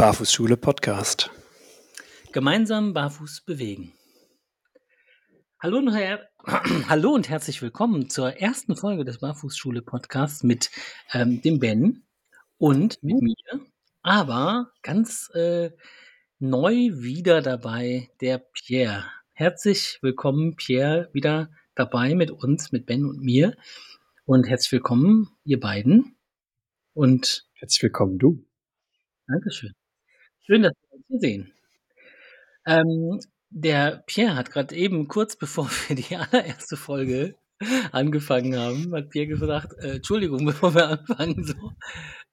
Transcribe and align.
Barfußschule 0.00 0.56
Podcast. 0.56 1.28
Gemeinsam 2.30 2.94
barfuß 2.94 3.40
bewegen. 3.40 3.94
Hallo 5.58 5.78
und, 5.78 5.92
her 5.92 6.28
Hallo 6.88 7.14
und 7.14 7.28
herzlich 7.28 7.60
willkommen 7.62 8.08
zur 8.08 8.36
ersten 8.36 8.76
Folge 8.76 9.04
des 9.04 9.18
Barfußschule 9.18 9.82
Podcasts 9.82 10.44
mit 10.44 10.70
ähm, 11.12 11.42
dem 11.42 11.58
Ben 11.58 12.04
und 12.58 13.02
mit 13.02 13.20
mir. 13.20 13.34
Aber 14.02 14.70
ganz 14.82 15.30
äh, 15.34 15.72
neu 16.38 16.74
wieder 16.92 17.42
dabei 17.42 18.08
der 18.20 18.38
Pierre. 18.38 19.04
Herzlich 19.32 19.98
willkommen, 20.00 20.54
Pierre, 20.54 21.10
wieder 21.12 21.50
dabei 21.74 22.14
mit 22.14 22.30
uns, 22.30 22.70
mit 22.70 22.86
Ben 22.86 23.04
und 23.04 23.20
mir. 23.20 23.56
Und 24.26 24.48
herzlich 24.48 24.70
willkommen, 24.70 25.36
ihr 25.42 25.58
beiden. 25.58 26.16
Und 26.94 27.48
herzlich 27.54 27.82
willkommen, 27.82 28.20
du. 28.20 28.44
Dankeschön. 29.26 29.74
Schön, 30.50 30.62
dass 30.62 30.72
wir 30.72 30.96
uns 30.96 31.04
hier 31.08 31.20
sehen. 31.20 31.52
Ähm, 32.64 33.20
der 33.50 34.02
Pierre 34.06 34.34
hat 34.34 34.50
gerade 34.50 34.74
eben, 34.74 35.06
kurz 35.06 35.36
bevor 35.36 35.68
wir 35.88 35.96
die 35.96 36.16
allererste 36.16 36.78
Folge 36.78 37.34
angefangen 37.92 38.56
haben, 38.56 38.94
hat 38.94 39.10
Pierre 39.10 39.26
gefragt, 39.26 39.74
äh, 39.78 39.96
Entschuldigung, 39.96 40.46
bevor 40.46 40.74
wir 40.74 40.88
anfangen, 40.88 41.44
so, 41.44 41.72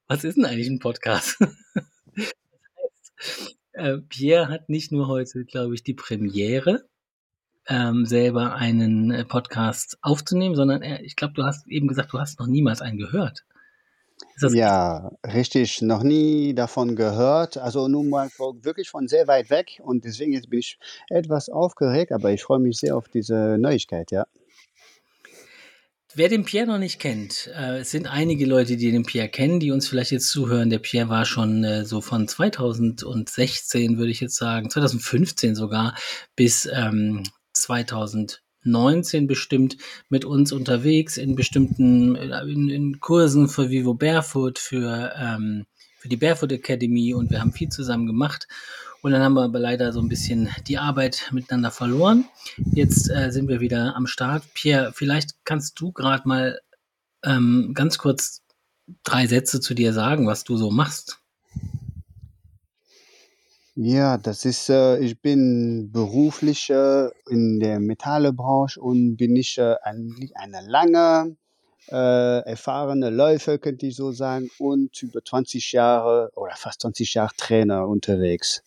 was 0.08 0.24
ist 0.24 0.38
denn 0.38 0.46
eigentlich 0.46 0.70
ein 0.70 0.80
Podcast? 0.80 1.36
das 2.16 2.32
heißt, 2.78 3.56
äh, 3.74 3.98
Pierre 4.08 4.48
hat 4.48 4.70
nicht 4.70 4.94
nur 4.94 5.10
heute, 5.10 5.44
glaube 5.44 5.76
ich, 5.76 5.84
die 5.84 5.94
Premiere, 5.94 6.88
ähm, 7.68 8.06
selber 8.06 8.56
einen 8.56 9.12
äh, 9.12 9.26
Podcast 9.26 9.98
aufzunehmen, 10.02 10.56
sondern 10.56 10.84
er, 10.84 11.04
ich 11.04 11.18
glaube, 11.18 11.34
du 11.34 11.44
hast 11.44 11.68
eben 11.68 11.90
gesagt, 11.90 12.14
du 12.14 12.20
hast 12.20 12.40
noch 12.40 12.48
niemals 12.48 12.82
einen 12.82 12.98
gehört. 12.98 13.44
Ja, 14.42 15.12
richtig, 15.26 15.82
noch 15.82 16.04
nie 16.04 16.54
davon 16.54 16.96
gehört. 16.96 17.58
Also 17.58 17.88
nun 17.88 18.10
mal 18.10 18.30
wirklich 18.62 18.90
von 18.90 19.08
sehr 19.08 19.28
weit 19.28 19.50
weg 19.50 19.80
und 19.82 20.04
deswegen 20.04 20.34
jetzt 20.34 20.50
bin 20.50 20.60
ich 20.60 20.78
etwas 21.10 21.50
aufgeregt, 21.50 22.12
aber 22.12 22.32
ich 22.32 22.44
freue 22.44 22.60
mich 22.60 22.78
sehr 22.78 22.98
auf 22.98 23.08
diese 23.08 23.58
Neuigkeit, 23.58 24.12
ja. 24.12 24.26
Wer 26.18 26.30
den 26.30 26.46
Pierre 26.46 26.68
noch 26.68 26.78
nicht 26.78 27.00
kennt, 27.00 27.52
äh, 27.54 27.80
es 27.80 27.92
sind 27.92 28.08
einige 28.08 28.46
Leute, 28.46 28.78
die 28.78 28.90
den 28.90 29.04
Pierre 29.04 29.28
kennen, 29.28 29.60
die 29.60 29.72
uns 29.72 29.90
vielleicht 29.90 30.12
jetzt 30.12 30.30
zuhören. 30.30 30.70
Der 30.70 30.80
Pierre 30.80 31.10
war 31.10 31.26
schon 31.26 31.66
äh, 31.66 31.84
so 31.84 32.00
von 32.00 32.26
2016, 32.26 33.98
würde 33.98 34.12
ich 34.12 34.22
jetzt 34.22 34.38
sagen, 34.38 34.70
2015 34.70 35.56
sogar, 35.56 35.94
bis 36.38 36.70
ähm, 36.74 37.24
2000 37.52 38.45
19 38.66 39.28
bestimmt 39.28 39.78
mit 40.10 40.26
uns 40.26 40.52
unterwegs 40.52 41.18
in 41.18 41.36
bestimmten 41.36 42.16
in, 42.16 42.70
in 42.70 43.00
Kursen 43.00 43.48
für 43.48 43.70
Vivo 43.70 43.94
Barefoot, 43.94 44.60
für, 44.60 45.14
ähm, 45.18 45.66
für 45.98 46.10
die 46.10 46.18
Barefoot 46.18 46.52
Academy 46.52 47.14
und 47.14 47.32
wir 47.32 47.40
haben 47.40 47.54
viel 47.54 47.70
zusammen 47.70 48.08
gemacht. 48.08 48.48
Und 49.02 49.12
dann 49.12 49.22
haben 49.22 49.36
wir 49.36 49.44
aber 49.44 49.60
leider 49.60 49.94
so 49.94 50.02
ein 50.02 50.10
bisschen 50.10 50.50
die 50.68 50.80
Arbeit 50.80 51.30
miteinander 51.32 51.70
verloren. 51.70 52.26
Jetzt 52.74 53.10
äh, 53.12 53.32
sind 53.32 53.48
wir 53.48 53.60
wieder 53.60 53.96
am 53.96 54.08
Start. 54.08 54.44
Pierre, 54.56 54.94
vielleicht 54.94 55.46
kannst 55.46 55.80
du 55.80 55.92
gerade 55.92 56.28
mal 56.28 56.60
ähm, 57.24 57.74
ganz 57.76 58.00
kurz 58.00 58.42
drei 59.04 59.28
Sätze 59.28 59.60
zu 59.60 59.74
dir 59.74 59.94
sagen, 59.94 60.26
was 60.26 60.44
du 60.44 60.58
so 60.58 60.72
machst. 60.72 61.20
Ja, 63.78 64.18
das 64.18 64.46
ist, 64.46 64.70
äh, 64.70 64.98
ich 65.00 65.20
bin 65.22 65.92
beruflich 65.92 66.70
äh, 66.70 67.10
in 67.30 67.60
der 67.60 67.80
Metallebranche 67.82 68.80
und 68.80 69.18
bin 69.18 69.36
ich 69.36 69.58
äh, 69.58 69.76
eigentlich 69.84 70.36
eine 70.38 70.62
lange, 70.66 71.36
äh, 71.90 72.40
erfahrene 72.46 73.10
Läufer, 73.10 73.58
könnte 73.58 73.88
ich 73.88 73.98
so 73.98 74.14
sagen, 74.14 74.50
und 74.60 75.04
über 75.04 75.24
20 75.24 75.74
Jahre 75.74 76.32
oder 76.36 76.56
fast 76.56 76.82
20 76.82 77.16
Jahre 77.16 77.34
Trainer 77.36 77.88
unterwegs. 77.88 78.64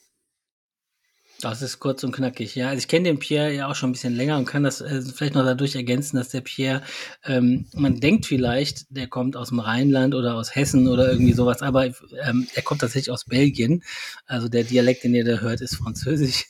Das 1.40 1.62
ist 1.62 1.78
kurz 1.78 2.02
und 2.02 2.10
knackig, 2.10 2.56
ja. 2.56 2.68
Also 2.68 2.78
ich 2.78 2.88
kenne 2.88 3.04
den 3.04 3.20
Pierre 3.20 3.54
ja 3.54 3.68
auch 3.68 3.76
schon 3.76 3.90
ein 3.90 3.92
bisschen 3.92 4.16
länger 4.16 4.38
und 4.38 4.44
kann 4.44 4.64
das 4.64 4.80
äh, 4.80 5.02
vielleicht 5.02 5.34
noch 5.34 5.44
dadurch 5.44 5.76
ergänzen, 5.76 6.16
dass 6.16 6.30
der 6.30 6.40
Pierre, 6.40 6.82
ähm, 7.24 7.66
man 7.74 8.00
denkt 8.00 8.26
vielleicht, 8.26 8.86
der 8.90 9.06
kommt 9.06 9.36
aus 9.36 9.50
dem 9.50 9.60
Rheinland 9.60 10.16
oder 10.16 10.34
aus 10.34 10.56
Hessen 10.56 10.88
oder 10.88 11.08
irgendwie 11.08 11.34
sowas, 11.34 11.62
aber 11.62 11.86
ähm, 11.86 12.48
er 12.54 12.62
kommt 12.62 12.80
tatsächlich 12.80 13.12
aus 13.12 13.24
Belgien. 13.24 13.84
Also 14.26 14.48
der 14.48 14.64
Dialekt, 14.64 15.04
den 15.04 15.14
ihr 15.14 15.24
da 15.24 15.38
hört, 15.38 15.60
ist 15.60 15.76
Französisch. 15.76 16.46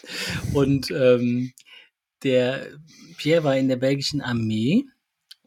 Und 0.54 0.90
ähm, 0.90 1.52
der 2.22 2.68
Pierre 3.18 3.44
war 3.44 3.56
in 3.58 3.68
der 3.68 3.76
belgischen 3.76 4.22
Armee 4.22 4.86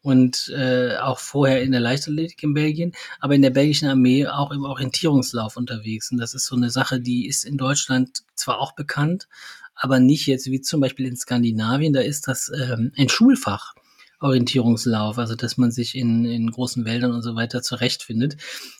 und 0.05 0.53
äh, 0.55 0.97
auch 0.97 1.17
vorher 1.17 1.63
in 1.63 1.71
der 1.71 1.81
Leichtathletik 1.81 2.43
in 2.43 2.53
Belgien, 2.53 2.91
aber 3.19 3.33
in 3.33 3.41
der 3.41 3.49
belgischen 3.49 3.89
Armee 3.89 4.27
auch 4.27 4.51
im 4.51 4.63
Orientierungslauf 4.63 5.57
unterwegs. 5.57 6.11
Und 6.11 6.19
das 6.19 6.35
ist 6.35 6.45
so 6.45 6.55
eine 6.55 6.69
Sache, 6.69 7.01
die 7.01 7.27
ist 7.27 7.43
in 7.43 7.57
Deutschland 7.57 8.19
zwar 8.35 8.59
auch 8.59 8.73
bekannt, 8.73 9.27
aber 9.73 9.99
nicht 9.99 10.27
jetzt 10.27 10.45
wie 10.45 10.61
zum 10.61 10.79
Beispiel 10.79 11.07
in 11.07 11.17
Skandinavien, 11.17 11.91
da 11.91 12.01
ist 12.01 12.27
das 12.27 12.51
ähm, 12.55 12.91
ein 12.95 13.09
Schulfach. 13.09 13.73
Orientierungslauf, 14.21 15.17
also 15.17 15.35
dass 15.35 15.57
man 15.57 15.71
sich 15.71 15.93
in, 15.93 16.23
in 16.23 16.49
großen 16.49 16.85
Wäldern 16.85 17.11
und 17.11 17.21
so 17.21 17.35
weiter 17.35 17.61
zurechtfindet. 17.61 18.37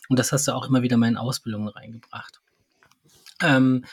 Und 0.08 0.18
das 0.18 0.32
hast 0.32 0.48
du 0.48 0.52
auch 0.52 0.66
immer 0.66 0.82
wieder 0.82 0.96
mal 0.96 1.08
in 1.08 1.18
Ausbildungen 1.18 1.68
reingebracht. 1.68 2.40
Ähm, 3.42 3.84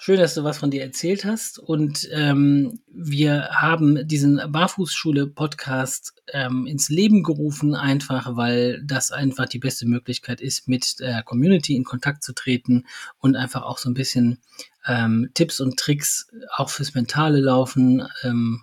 Schön, 0.00 0.20
dass 0.20 0.34
du 0.34 0.44
was 0.44 0.58
von 0.58 0.70
dir 0.70 0.82
erzählt 0.82 1.24
hast. 1.24 1.58
Und 1.58 2.08
ähm, 2.12 2.78
wir 2.86 3.48
haben 3.50 4.06
diesen 4.06 4.40
Barfußschule-Podcast 4.52 6.22
ähm, 6.32 6.66
ins 6.66 6.88
Leben 6.88 7.24
gerufen, 7.24 7.74
einfach 7.74 8.36
weil 8.36 8.80
das 8.84 9.10
einfach 9.10 9.46
die 9.46 9.58
beste 9.58 9.86
Möglichkeit 9.86 10.40
ist, 10.40 10.68
mit 10.68 11.00
der 11.00 11.24
Community 11.24 11.74
in 11.74 11.82
Kontakt 11.82 12.22
zu 12.22 12.32
treten 12.32 12.86
und 13.18 13.34
einfach 13.34 13.62
auch 13.62 13.78
so 13.78 13.90
ein 13.90 13.94
bisschen 13.94 14.38
ähm, 14.86 15.30
Tipps 15.34 15.60
und 15.60 15.76
Tricks 15.76 16.28
auch 16.54 16.70
fürs 16.70 16.94
mentale 16.94 17.40
Laufen 17.40 18.06
ähm, 18.22 18.62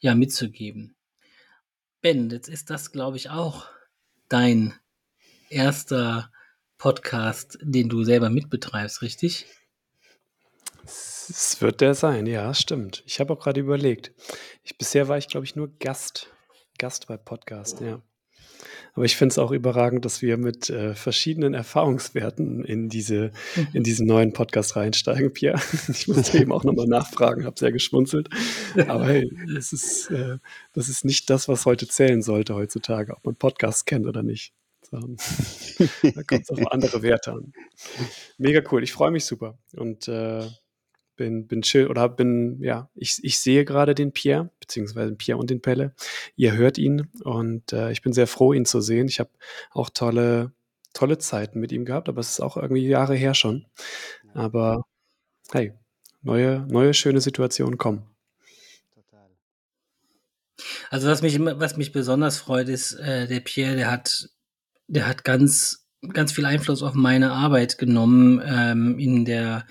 ja 0.00 0.16
mitzugeben. 0.16 0.96
Ben, 2.00 2.28
jetzt 2.28 2.48
ist 2.48 2.70
das, 2.70 2.90
glaube 2.90 3.18
ich, 3.18 3.30
auch 3.30 3.66
dein 4.28 4.74
erster 5.48 6.32
Podcast, 6.76 7.56
den 7.62 7.88
du 7.88 8.02
selber 8.02 8.30
mitbetreibst, 8.30 9.00
richtig? 9.02 9.46
Es 10.84 11.60
wird 11.60 11.80
der 11.80 11.94
sein, 11.94 12.26
ja, 12.26 12.52
stimmt. 12.54 13.02
Ich 13.06 13.20
habe 13.20 13.32
auch 13.32 13.40
gerade 13.40 13.60
überlegt. 13.60 14.12
Ich, 14.64 14.76
bisher 14.76 15.08
war 15.08 15.18
ich, 15.18 15.28
glaube 15.28 15.46
ich, 15.46 15.56
nur 15.56 15.70
Gast. 15.78 16.32
Gast 16.78 17.06
bei 17.06 17.16
Podcast, 17.16 17.80
ja. 17.80 18.02
Aber 18.94 19.04
ich 19.04 19.16
finde 19.16 19.32
es 19.32 19.38
auch 19.38 19.50
überragend, 19.50 20.04
dass 20.04 20.22
wir 20.22 20.36
mit 20.36 20.68
äh, 20.68 20.94
verschiedenen 20.94 21.54
Erfahrungswerten 21.54 22.64
in, 22.64 22.88
diese, 22.88 23.32
mhm. 23.56 23.68
in 23.72 23.82
diesen 23.82 24.06
neuen 24.06 24.32
Podcast 24.32 24.76
reinsteigen, 24.76 25.32
Pierre. 25.32 25.60
Ich 25.88 26.08
musste 26.08 26.38
eben 26.38 26.52
auch 26.52 26.64
nochmal 26.64 26.86
nachfragen, 26.86 27.44
habe 27.44 27.58
sehr 27.58 27.72
geschmunzelt. 27.72 28.28
Aber 28.88 29.06
hey, 29.06 29.30
das 29.54 29.72
ist, 29.72 30.10
äh, 30.10 30.38
das 30.74 30.88
ist 30.88 31.04
nicht 31.04 31.30
das, 31.30 31.48
was 31.48 31.64
heute 31.64 31.88
zählen 31.88 32.22
sollte 32.22 32.54
heutzutage, 32.54 33.14
ob 33.16 33.24
man 33.24 33.36
Podcasts 33.36 33.84
kennt 33.84 34.06
oder 34.06 34.22
nicht. 34.22 34.52
da 34.90 34.98
kommt 34.98 36.42
es 36.42 36.50
auf 36.50 36.70
andere 36.70 37.02
Werte 37.02 37.32
an. 37.32 37.54
Mega 38.36 38.60
cool, 38.70 38.82
ich 38.82 38.92
freue 38.92 39.10
mich 39.10 39.24
super. 39.24 39.58
Und 39.74 40.06
äh, 40.06 40.46
bin, 41.16 41.46
bin 41.46 41.62
chill 41.62 41.88
oder 41.88 42.08
bin, 42.08 42.62
ja, 42.62 42.88
ich, 42.94 43.18
ich 43.22 43.38
sehe 43.38 43.64
gerade 43.64 43.94
den 43.94 44.12
Pierre, 44.12 44.50
beziehungsweise 44.60 45.10
den 45.10 45.18
Pierre 45.18 45.38
und 45.38 45.50
den 45.50 45.60
Pelle. 45.60 45.94
Ihr 46.36 46.52
hört 46.52 46.78
ihn 46.78 47.08
und 47.22 47.72
äh, 47.72 47.92
ich 47.92 48.02
bin 48.02 48.12
sehr 48.12 48.26
froh, 48.26 48.52
ihn 48.52 48.64
zu 48.64 48.80
sehen. 48.80 49.08
Ich 49.08 49.20
habe 49.20 49.30
auch 49.70 49.90
tolle, 49.90 50.52
tolle 50.92 51.18
Zeiten 51.18 51.60
mit 51.60 51.72
ihm 51.72 51.84
gehabt, 51.84 52.08
aber 52.08 52.20
es 52.20 52.30
ist 52.30 52.40
auch 52.40 52.56
irgendwie 52.56 52.86
Jahre 52.86 53.14
her 53.14 53.34
schon. 53.34 53.66
Aber 54.34 54.84
hey, 55.52 55.72
neue, 56.22 56.66
neue 56.68 56.94
schöne 56.94 57.20
Situationen 57.20 57.78
kommen. 57.78 58.06
Also 60.90 61.08
was 61.08 61.22
mich, 61.22 61.38
was 61.40 61.76
mich 61.76 61.92
besonders 61.92 62.38
freut, 62.38 62.68
ist, 62.68 62.92
äh, 62.94 63.26
der 63.26 63.40
Pierre, 63.40 63.76
der 63.76 63.90
hat, 63.90 64.28
der 64.86 65.08
hat 65.08 65.24
ganz, 65.24 65.86
ganz 66.12 66.32
viel 66.32 66.44
Einfluss 66.44 66.82
auf 66.82 66.94
meine 66.94 67.32
Arbeit 67.32 67.78
genommen 67.78 68.40
ähm, 68.44 68.98
in 68.98 69.24
der 69.24 69.66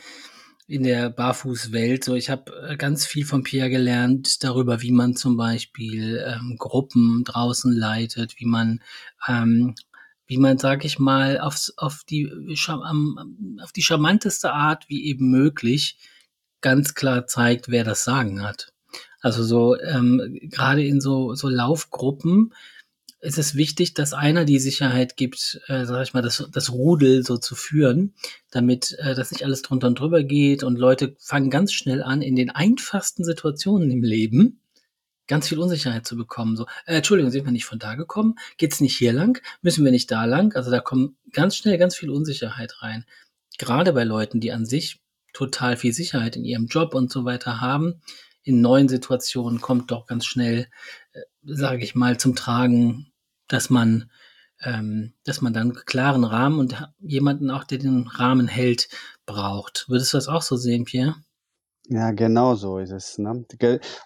in 0.68 0.84
der 0.84 1.10
Barfußwelt. 1.10 2.04
So, 2.04 2.16
ich 2.16 2.30
habe 2.30 2.52
äh, 2.70 2.78
ganz 2.78 3.06
viel 3.06 3.26
von 3.26 3.44
Pierre 3.44 3.70
gelernt 3.70 4.44
darüber, 4.44 4.82
wie 4.82 4.92
man 4.92 5.16
zum 5.16 5.38
Beispiel 5.38 6.24
ähm, 6.26 6.56
Gruppen 6.58 7.24
draußen 7.26 7.74
leitet, 7.74 8.40
wie 8.40 8.46
man 8.46 8.82
ähm, 9.28 9.76
wie 10.32 10.38
man, 10.38 10.58
sag 10.58 10.86
ich 10.86 10.98
mal, 10.98 11.42
aufs, 11.42 11.74
auf, 11.76 12.06
die, 12.10 12.32
auf 13.62 13.74
die 13.74 13.82
charmanteste 13.82 14.54
Art 14.54 14.88
wie 14.88 15.04
eben 15.08 15.30
möglich 15.30 15.98
ganz 16.62 16.94
klar 16.94 17.28
zeigt, 17.28 17.68
wer 17.68 17.84
das 17.84 18.06
Sagen 18.06 18.42
hat. 18.42 18.72
Also 19.20 19.44
so 19.44 19.78
ähm, 19.82 20.40
gerade 20.44 20.86
in 20.86 21.02
so, 21.02 21.36
so 21.36 21.50
Laufgruppen 21.50 22.54
es 23.22 23.38
ist 23.38 23.56
wichtig, 23.56 23.94
dass 23.94 24.14
einer 24.14 24.46
die 24.46 24.60
Sicherheit 24.60 25.16
gibt, 25.16 25.62
äh, 25.68 25.86
sag 25.86 26.02
ich 26.04 26.14
mal, 26.14 26.22
das, 26.22 26.48
das 26.52 26.72
Rudel 26.72 27.24
so 27.24 27.38
zu 27.38 27.56
führen, 27.56 28.16
damit 28.50 28.98
äh, 29.00 29.14
das 29.14 29.32
nicht 29.32 29.46
alles 29.46 29.62
drunter 29.62 29.88
und 29.88 30.00
drüber 30.00 30.24
geht 30.24 30.64
und 30.64 30.78
Leute 30.78 31.16
fangen 31.20 31.52
ganz 31.52 31.72
schnell 31.72 32.02
an, 32.02 32.22
in 32.22 32.36
den 32.36 32.50
einfachsten 32.50 33.24
Situationen 33.24 33.92
im 33.92 34.02
Leben 34.04 34.62
ganz 35.28 35.48
viel 35.48 35.60
Unsicherheit 35.60 36.06
zu 36.06 36.18
bekommen. 36.18 36.58
So, 36.58 36.66
äh, 36.86 36.96
Entschuldigung, 36.96 37.32
sind 37.32 37.46
wir 37.46 37.52
nicht 37.52 37.66
von 37.66 37.80
da 37.80 37.94
gekommen? 37.96 38.36
Geht's 38.58 38.82
nicht 38.82 38.98
hier 38.98 39.14
lang? 39.14 39.40
Müssen 39.62 39.86
wir 39.86 39.92
nicht 39.92 40.10
da 40.10 40.26
lang? 40.26 40.56
Also 40.56 40.72
da 40.72 40.80
kommt 40.80 41.16
ganz 41.32 41.56
schnell 41.56 41.78
ganz 41.78 41.96
viel 41.96 42.10
Unsicherheit 42.10 42.82
rein. 42.82 43.06
gerade 43.58 43.94
bei 43.94 44.04
Leuten, 44.04 44.40
die 44.40 44.52
an 44.52 44.66
sich 44.66 45.00
total 45.34 45.78
viel 45.78 45.94
Sicherheit 45.94 46.36
in 46.36 46.44
ihrem 46.44 46.66
Job 46.66 46.96
und 46.96 47.12
so 47.12 47.26
weiter 47.26 47.62
haben, 47.62 48.02
in 48.44 48.62
neuen 48.62 48.90
Situationen 48.90 49.62
kommt 49.62 49.92
doch 49.92 50.08
ganz 50.08 50.26
schnell, 50.26 50.68
äh, 51.14 51.22
sage 51.44 51.84
ich 51.84 51.94
mal, 51.94 52.20
zum 52.20 52.36
Tragen, 52.36 53.11
dass 53.52 53.70
man, 53.70 54.10
ähm, 54.64 55.14
dass 55.24 55.42
man 55.42 55.54
dann 55.54 55.74
klaren 55.74 56.24
Rahmen 56.24 56.60
und 56.60 56.90
jemanden 57.00 57.52
auch, 57.52 57.64
der 57.64 57.80
den 57.80 58.08
Rahmen 58.08 58.48
hält, 58.48 58.90
braucht. 59.26 59.86
Würdest 59.90 60.14
du 60.14 60.18
das 60.18 60.28
auch 60.28 60.42
so 60.42 60.56
sehen, 60.56 60.86
Pierre? 60.86 61.16
Ja, 61.88 62.12
genau 62.12 62.56
so 62.56 62.78
ist 62.78 62.92
es. 62.92 63.18
Ne? 63.18 63.46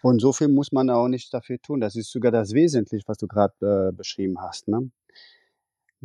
Und 0.02 0.20
so 0.20 0.34
viel 0.34 0.48
muss 0.48 0.72
man 0.72 0.90
auch 0.90 1.08
nicht 1.08 1.34
dafür 1.34 1.60
tun. 1.62 1.82
Das 1.82 1.96
ist 1.96 2.12
sogar 2.12 2.32
das 2.32 2.54
Wesentliche, 2.54 3.04
was 3.08 3.18
du 3.18 3.28
gerade 3.28 3.54
äh, 3.62 3.96
beschrieben 3.96 4.42
hast. 4.42 4.68
Ne? 4.68 4.90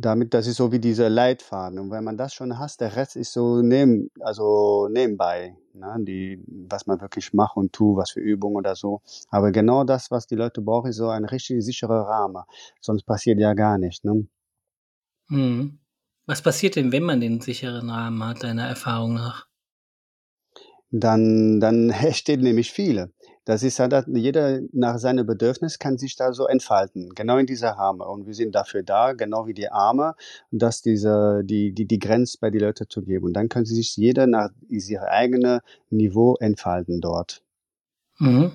Damit, 0.01 0.33
das 0.33 0.47
ist 0.47 0.57
so 0.57 0.71
wie 0.71 0.79
dieser 0.79 1.09
Leitfaden. 1.09 1.77
Und 1.77 1.91
wenn 1.91 2.03
man 2.03 2.17
das 2.17 2.33
schon 2.33 2.57
hast, 2.57 2.81
der 2.81 2.95
Rest 2.95 3.15
ist 3.15 3.33
so 3.33 3.61
neben, 3.61 4.09
also 4.19 4.87
nebenbei, 4.89 5.55
ne? 5.73 5.95
die, 5.99 6.43
was 6.47 6.87
man 6.87 6.99
wirklich 6.99 7.33
macht 7.33 7.55
und 7.55 7.71
tut, 7.71 7.97
was 7.97 8.11
für 8.11 8.19
Übungen 8.19 8.57
oder 8.57 8.75
so. 8.75 9.01
Aber 9.29 9.51
genau 9.51 9.83
das, 9.83 10.09
was 10.09 10.27
die 10.27 10.35
Leute 10.35 10.61
brauchen, 10.61 10.89
ist 10.89 10.97
so 10.97 11.09
ein 11.09 11.25
richtig 11.25 11.63
sicherer 11.63 12.07
Rahmen. 12.07 12.43
Sonst 12.81 13.03
passiert 13.03 13.39
ja 13.39 13.53
gar 13.53 13.77
nichts. 13.77 14.03
Ne? 14.03 14.27
Hm. 15.27 15.79
Was 16.25 16.41
passiert 16.41 16.75
denn, 16.75 16.91
wenn 16.91 17.03
man 17.03 17.19
den 17.19 17.41
sicheren 17.41 17.89
Rahmen 17.89 18.23
hat, 18.23 18.43
deiner 18.43 18.67
Erfahrung 18.67 19.13
nach? 19.15 19.47
Dann, 20.91 21.59
dann 21.59 21.89
entstehen 21.89 22.41
nämlich 22.41 22.71
viele. 22.71 23.11
Das 23.45 23.63
ist 23.63 23.79
halt, 23.79 24.05
jeder 24.07 24.59
nach 24.71 24.99
seinem 24.99 25.25
Bedürfnis 25.25 25.79
kann 25.79 25.97
sich 25.97 26.15
da 26.15 26.31
so 26.31 26.47
entfalten, 26.47 27.09
genau 27.15 27.37
in 27.37 27.47
dieser 27.47 27.71
Rahmen. 27.71 28.01
Und 28.01 28.27
wir 28.27 28.35
sind 28.35 28.53
dafür 28.53 28.83
da, 28.83 29.13
genau 29.13 29.47
wie 29.47 29.53
die 29.53 29.69
Arme, 29.69 30.13
dass 30.51 30.81
diese, 30.81 31.41
die, 31.43 31.73
die, 31.73 31.85
die 31.85 31.99
Grenze 31.99 32.37
bei 32.39 32.51
den 32.51 32.61
Leuten 32.61 32.87
zu 32.87 33.01
geben. 33.01 33.25
Und 33.25 33.33
dann 33.33 33.49
können 33.49 33.65
sie 33.65 33.75
sich 33.75 33.97
jeder 33.97 34.27
nach 34.27 34.49
seinem 34.69 35.03
eigenen 35.03 35.59
Niveau 35.89 36.35
entfalten 36.39 37.01
dort. 37.01 37.41
Mhm. 38.19 38.51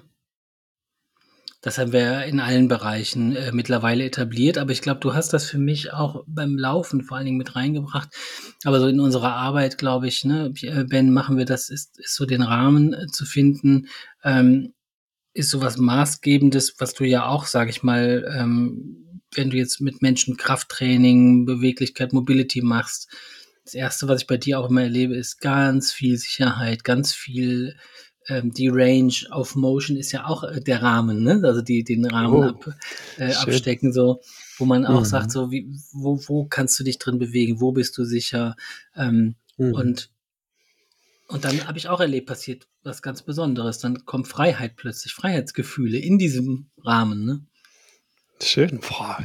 Das 1.67 1.79
haben 1.79 1.93
wir 1.93 2.25
in 2.27 2.39
allen 2.39 2.69
Bereichen 2.69 3.35
äh, 3.35 3.51
mittlerweile 3.51 4.05
etabliert, 4.05 4.57
aber 4.57 4.71
ich 4.71 4.83
glaube, 4.83 5.01
du 5.01 5.15
hast 5.15 5.33
das 5.33 5.47
für 5.47 5.59
mich 5.59 5.93
auch 5.93 6.23
beim 6.29 6.57
Laufen 6.57 7.03
vor 7.03 7.17
allen 7.17 7.27
Dingen 7.27 7.39
mit 7.39 7.57
reingebracht. 7.57 8.09
Aber 8.63 8.79
so 8.79 8.87
in 8.87 9.01
unserer 9.01 9.35
Arbeit, 9.35 9.77
glaube 9.77 10.07
ich, 10.07 10.25
ne, 10.25 10.55
äh, 10.63 10.85
Ben, 10.85 11.13
machen 11.13 11.39
wir 11.39 11.45
das, 11.45 11.69
ist, 11.69 11.99
ist 11.99 12.15
so 12.15 12.25
den 12.25 12.43
Rahmen 12.43 12.93
äh, 12.93 13.07
zu 13.09 13.25
finden, 13.25 13.89
ähm, 14.23 14.75
ist 15.37 15.51
sowas 15.51 15.77
Maßgebendes, 15.77 16.77
was 16.79 16.95
du 16.95 17.05
ja 17.05 17.27
auch, 17.29 17.47
sage 17.47 17.71
ich 17.71 17.83
mal, 17.83 18.27
ähm, 18.37 19.21
wenn 19.35 19.51
du 19.51 19.57
jetzt 19.57 19.81
mit 19.81 20.01
Menschen 20.01 20.37
Krafttraining, 20.37 21.45
Beweglichkeit, 21.45 22.13
Mobility 22.13 22.63
machst. 22.63 23.09
Das 23.65 23.75
erste, 23.75 24.09
was 24.09 24.23
ich 24.23 24.27
bei 24.27 24.37
dir 24.39 24.59
auch 24.59 24.71
immer 24.71 24.83
erlebe, 24.83 25.15
ist 25.17 25.41
ganz 25.41 25.93
viel 25.93 26.17
Sicherheit, 26.17 26.85
ganz 26.85 27.13
viel 27.13 27.77
ähm, 28.29 28.53
die 28.53 28.69
Range 28.69 29.13
of 29.31 29.55
Motion 29.57 29.97
ist 29.97 30.13
ja 30.13 30.27
auch 30.27 30.43
äh, 30.45 30.61
der 30.61 30.83
Rahmen, 30.83 31.23
ne? 31.23 31.41
Also 31.45 31.61
die 31.63 31.85
den 31.85 32.05
Rahmen 32.07 32.35
Oh, 32.35 32.43
ab, 32.43 32.75
äh, 33.17 33.33
abstecken, 33.35 33.93
so, 33.93 34.21
wo 34.59 34.65
man 34.65 34.87
auch 34.87 35.01
Mhm. 35.01 35.05
sagt, 35.05 35.31
so 35.33 35.51
wie, 35.51 35.69
wo, 35.93 36.19
wo 36.27 36.45
kannst 36.47 36.79
du 36.81 36.85
dich 36.85 36.99
drin 36.99 37.19
bewegen, 37.19 37.61
wo 37.61 37.73
bist 37.73 37.97
du 37.99 38.05
sicher? 38.05 38.57
Ähm, 38.97 39.35
Mhm. 39.59 39.75
und 39.75 40.11
und 41.29 41.45
dann 41.45 41.67
habe 41.67 41.79
ich 41.79 41.89
auch 41.89 42.01
erlebt, 42.01 42.27
passiert 42.27 42.69
was 42.83 43.03
ganz 43.03 43.23
Besonderes. 43.23 43.79
Dann 43.79 44.05
kommt 44.05 44.29
Freiheit 44.29 44.77
plötzlich, 44.77 45.13
Freiheitsgefühle 45.13 45.99
in 45.99 46.19
diesem 46.19 46.71
Rahmen. 46.85 47.25
Ne? 47.25 47.47
Schön. 48.41 48.81
Boah, 48.81 49.25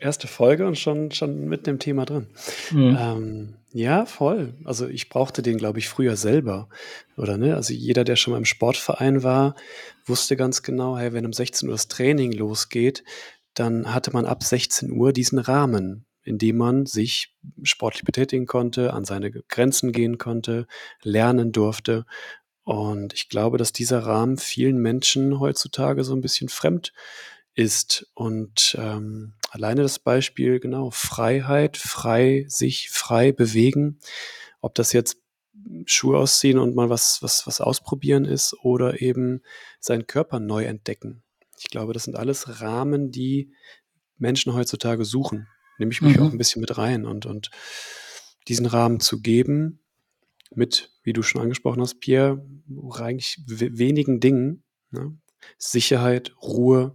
erste 0.00 0.28
Folge 0.28 0.66
und 0.66 0.78
schon, 0.78 1.10
schon 1.10 1.48
mitten 1.48 1.70
im 1.70 1.78
Thema 1.78 2.04
drin. 2.04 2.28
Mhm. 2.70 2.96
Ähm, 2.98 3.54
ja, 3.72 4.06
voll. 4.06 4.54
Also 4.64 4.86
ich 4.86 5.08
brauchte 5.08 5.42
den, 5.42 5.58
glaube 5.58 5.80
ich, 5.80 5.88
früher 5.88 6.16
selber. 6.16 6.68
Oder 7.16 7.36
ne? 7.36 7.56
Also 7.56 7.74
jeder, 7.74 8.04
der 8.04 8.16
schon 8.16 8.30
mal 8.30 8.38
im 8.38 8.44
Sportverein 8.44 9.22
war, 9.24 9.56
wusste 10.06 10.36
ganz 10.36 10.62
genau, 10.62 10.96
hey, 10.96 11.12
wenn 11.12 11.26
um 11.26 11.32
16 11.32 11.68
Uhr 11.68 11.74
das 11.74 11.88
Training 11.88 12.32
losgeht, 12.32 13.02
dann 13.54 13.92
hatte 13.92 14.12
man 14.12 14.26
ab 14.26 14.42
16 14.44 14.92
Uhr 14.92 15.12
diesen 15.12 15.38
Rahmen, 15.38 16.06
in 16.24 16.38
dem 16.38 16.56
man 16.56 16.86
sich 16.86 17.34
sportlich 17.62 18.04
betätigen 18.04 18.46
konnte, 18.46 18.92
an 18.92 19.04
seine 19.04 19.30
Grenzen 19.30 19.92
gehen 19.92 20.18
konnte, 20.18 20.66
lernen 21.02 21.52
durfte. 21.52 22.06
Und 22.64 23.12
ich 23.12 23.28
glaube, 23.28 23.58
dass 23.58 23.72
dieser 23.72 24.00
Rahmen 24.00 24.38
vielen 24.38 24.78
Menschen 24.78 25.38
heutzutage 25.38 26.02
so 26.02 26.14
ein 26.14 26.22
bisschen 26.22 26.48
fremd 26.48 26.92
ist. 27.54 28.10
Und 28.14 28.76
ähm, 28.78 29.34
alleine 29.50 29.82
das 29.82 29.98
Beispiel, 29.98 30.60
genau, 30.60 30.90
Freiheit, 30.90 31.76
frei 31.76 32.46
sich 32.48 32.90
frei 32.90 33.32
bewegen, 33.32 34.00
ob 34.60 34.74
das 34.74 34.92
jetzt 34.92 35.18
Schuhe 35.86 36.18
ausziehen 36.18 36.58
und 36.58 36.74
mal 36.74 36.90
was, 36.90 37.22
was, 37.22 37.46
was 37.46 37.60
ausprobieren 37.60 38.24
ist 38.24 38.54
oder 38.62 39.00
eben 39.00 39.42
seinen 39.80 40.06
Körper 40.06 40.40
neu 40.40 40.64
entdecken. 40.64 41.22
Ich 41.58 41.70
glaube, 41.70 41.92
das 41.92 42.04
sind 42.04 42.16
alles 42.16 42.60
Rahmen, 42.60 43.10
die 43.10 43.52
Menschen 44.18 44.54
heutzutage 44.54 45.04
suchen. 45.04 45.48
Nehme 45.78 45.92
ich 45.92 46.02
mich 46.02 46.16
Mhm. 46.16 46.22
auch 46.22 46.32
ein 46.32 46.38
bisschen 46.38 46.60
mit 46.60 46.76
rein 46.78 47.06
und, 47.06 47.26
und 47.26 47.50
diesen 48.48 48.66
Rahmen 48.66 49.00
zu 49.00 49.20
geben 49.20 49.80
mit, 50.54 50.92
wie 51.02 51.12
du 51.12 51.22
schon 51.22 51.40
angesprochen 51.42 51.80
hast, 51.80 52.00
Pierre, 52.00 52.44
eigentlich 52.94 53.38
we- 53.46 53.76
wenigen 53.78 54.20
Dingen. 54.20 54.64
Ne? 54.90 55.18
Sicherheit, 55.58 56.34
Ruhe, 56.40 56.94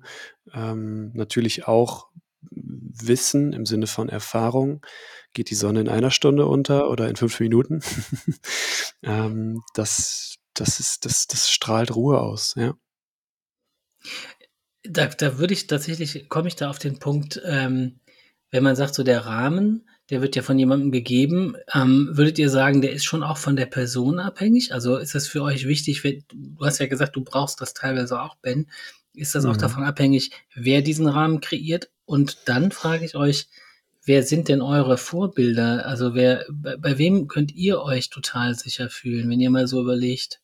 ähm, 0.54 1.12
natürlich 1.14 1.68
auch 1.68 2.08
Wissen 2.52 3.54
im 3.54 3.66
Sinne 3.66 3.88
von 3.88 4.10
Erfahrung. 4.10 4.86
Geht 5.34 5.50
die 5.50 5.56
Sonne 5.56 5.82
in 5.82 5.90
einer 5.90 6.12
Stunde 6.12 6.46
unter 6.46 6.90
oder 6.90 7.10
in 7.10 7.16
fünf 7.16 7.40
Minuten? 7.40 7.82
ähm, 9.04 9.62
das, 9.74 10.38
das, 10.54 10.80
ist, 10.80 11.06
das, 11.06 11.28
das 11.28 11.50
strahlt 11.52 11.96
Ruhe 11.96 12.20
aus, 12.22 12.56
ja. 12.56 12.76
Da, 14.84 15.08
da 15.08 15.38
würde 15.38 15.54
ich 15.54 15.68
tatsächlich, 15.68 16.30
komme 16.30 16.48
ich 16.48 16.56
da 16.56 16.70
auf 16.70 16.80
den 16.80 17.00
Punkt, 17.00 17.42
ähm, 17.46 18.00
wenn 18.52 18.64
man 18.64 18.76
sagt, 18.76 18.96
so 18.96 19.04
der 19.04 19.26
Rahmen, 19.26 19.88
der 20.10 20.22
wird 20.22 20.36
ja 20.36 20.42
von 20.42 20.58
jemandem 20.58 20.92
gegeben, 20.92 21.56
ähm, 21.74 22.10
würdet 22.12 22.40
ihr 22.40 22.50
sagen, 22.50 22.82
der 22.82 22.92
ist 22.94 23.06
schon 23.06 23.24
auch 23.24 23.38
von 23.38 23.56
der 23.56 23.68
Person 23.68 24.20
abhängig? 24.20 24.74
Also 24.74 24.98
ist 24.98 25.14
das 25.16 25.28
für 25.28 25.44
euch 25.44 25.68
wichtig, 25.68 26.04
wenn, 26.04 26.24
du 26.34 26.66
hast 26.66 26.80
ja 26.80 26.88
gesagt, 26.88 27.16
du 27.16 27.24
brauchst 27.24 27.62
das 27.62 27.74
teilweise 27.74 28.22
auch, 28.22 28.36
Ben, 28.42 28.68
ist 29.14 29.36
das 29.36 29.46
auch 29.46 29.56
Mhm. 29.56 29.60
davon 29.60 29.84
abhängig, 29.84 30.32
wer 30.56 30.82
diesen 30.82 31.08
Rahmen 31.08 31.42
kreiert? 31.42 31.90
Und 32.06 32.38
dann 32.46 32.72
frage 32.72 33.06
ich 33.06 33.16
euch, 33.16 33.48
wer 34.04 34.24
sind 34.24 34.48
denn 34.48 34.62
eure 34.62 34.98
Vorbilder? 34.98 35.86
Also 35.86 36.16
wer, 36.16 36.46
bei, 36.52 36.78
bei 36.78 36.98
wem 36.98 37.28
könnt 37.28 37.54
ihr 37.54 37.82
euch 37.82 38.10
total 38.10 38.56
sicher 38.56 38.90
fühlen, 38.90 39.30
wenn 39.30 39.40
ihr 39.40 39.52
mal 39.52 39.68
so 39.68 39.82
überlegt? 39.82 40.40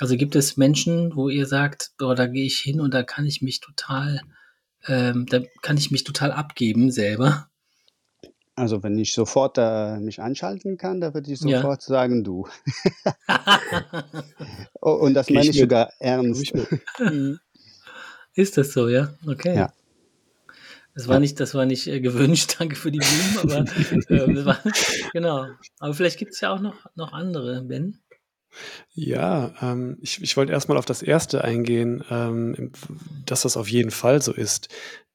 Also 0.00 0.16
gibt 0.16 0.34
es 0.34 0.56
Menschen, 0.56 1.14
wo 1.14 1.28
ihr 1.28 1.46
sagt, 1.46 1.92
boah, 1.98 2.14
da 2.14 2.26
gehe 2.26 2.46
ich 2.46 2.58
hin 2.58 2.80
und 2.80 2.94
da 2.94 3.02
kann 3.02 3.26
ich 3.26 3.42
mich 3.42 3.60
total, 3.60 4.20
ähm, 4.86 5.26
da 5.26 5.40
kann 5.62 5.76
ich 5.76 5.90
mich 5.90 6.04
total 6.04 6.32
abgeben 6.32 6.90
selber. 6.90 7.48
Also 8.56 8.82
wenn 8.84 8.96
ich 8.98 9.14
sofort 9.14 9.58
äh, 9.58 9.98
mich 9.98 10.20
anschalten 10.20 10.76
kann, 10.76 11.00
dann 11.00 11.12
würde 11.12 11.32
ich 11.32 11.40
Ja. 11.40 11.58
sofort 11.58 11.82
sagen, 11.82 12.22
du. 12.22 12.46
Oh, 14.80 14.92
und 14.92 15.14
das 15.14 15.26
Geh 15.26 15.34
meine 15.34 15.46
ich 15.50 15.56
ich 15.56 15.60
sogar 15.60 15.90
ernst. 15.98 16.42
ich. 16.42 16.52
Mhm. 16.98 17.38
Ist 18.34 18.56
das 18.58 18.72
so, 18.72 18.88
ja? 18.88 19.14
Okay. 19.26 19.56
Ja. 19.56 19.72
Das 20.94 21.08
war 21.08 21.16
Ja. 21.16 21.20
nicht, 21.20 21.40
das 21.40 21.54
war 21.54 21.66
nicht 21.66 21.86
äh, 21.88 22.00
gewünscht, 22.00 22.54
danke 22.60 22.76
für 22.76 22.92
die 22.92 22.98
Blumen, 22.98 23.38
aber 23.38 23.64
das 24.08 24.44
war, 24.44 24.58
genau. 25.12 25.46
Aber 25.80 25.94
vielleicht 25.94 26.18
gibt 26.18 26.34
es 26.34 26.40
ja 26.40 26.52
auch 26.54 26.60
noch, 26.60 26.86
noch 26.94 27.12
andere, 27.12 27.62
Ben. 27.62 27.98
Ja, 28.92 29.54
ähm, 29.60 29.98
ich, 30.00 30.22
ich 30.22 30.36
wollte 30.36 30.52
erstmal 30.52 30.78
auf 30.78 30.84
das 30.84 31.02
erste 31.02 31.44
eingehen, 31.44 32.04
ähm, 32.10 32.72
dass 33.26 33.42
das 33.42 33.56
auf 33.56 33.68
jeden 33.68 33.90
Fall 33.90 34.22
so 34.22 34.32
ist, 34.32 34.68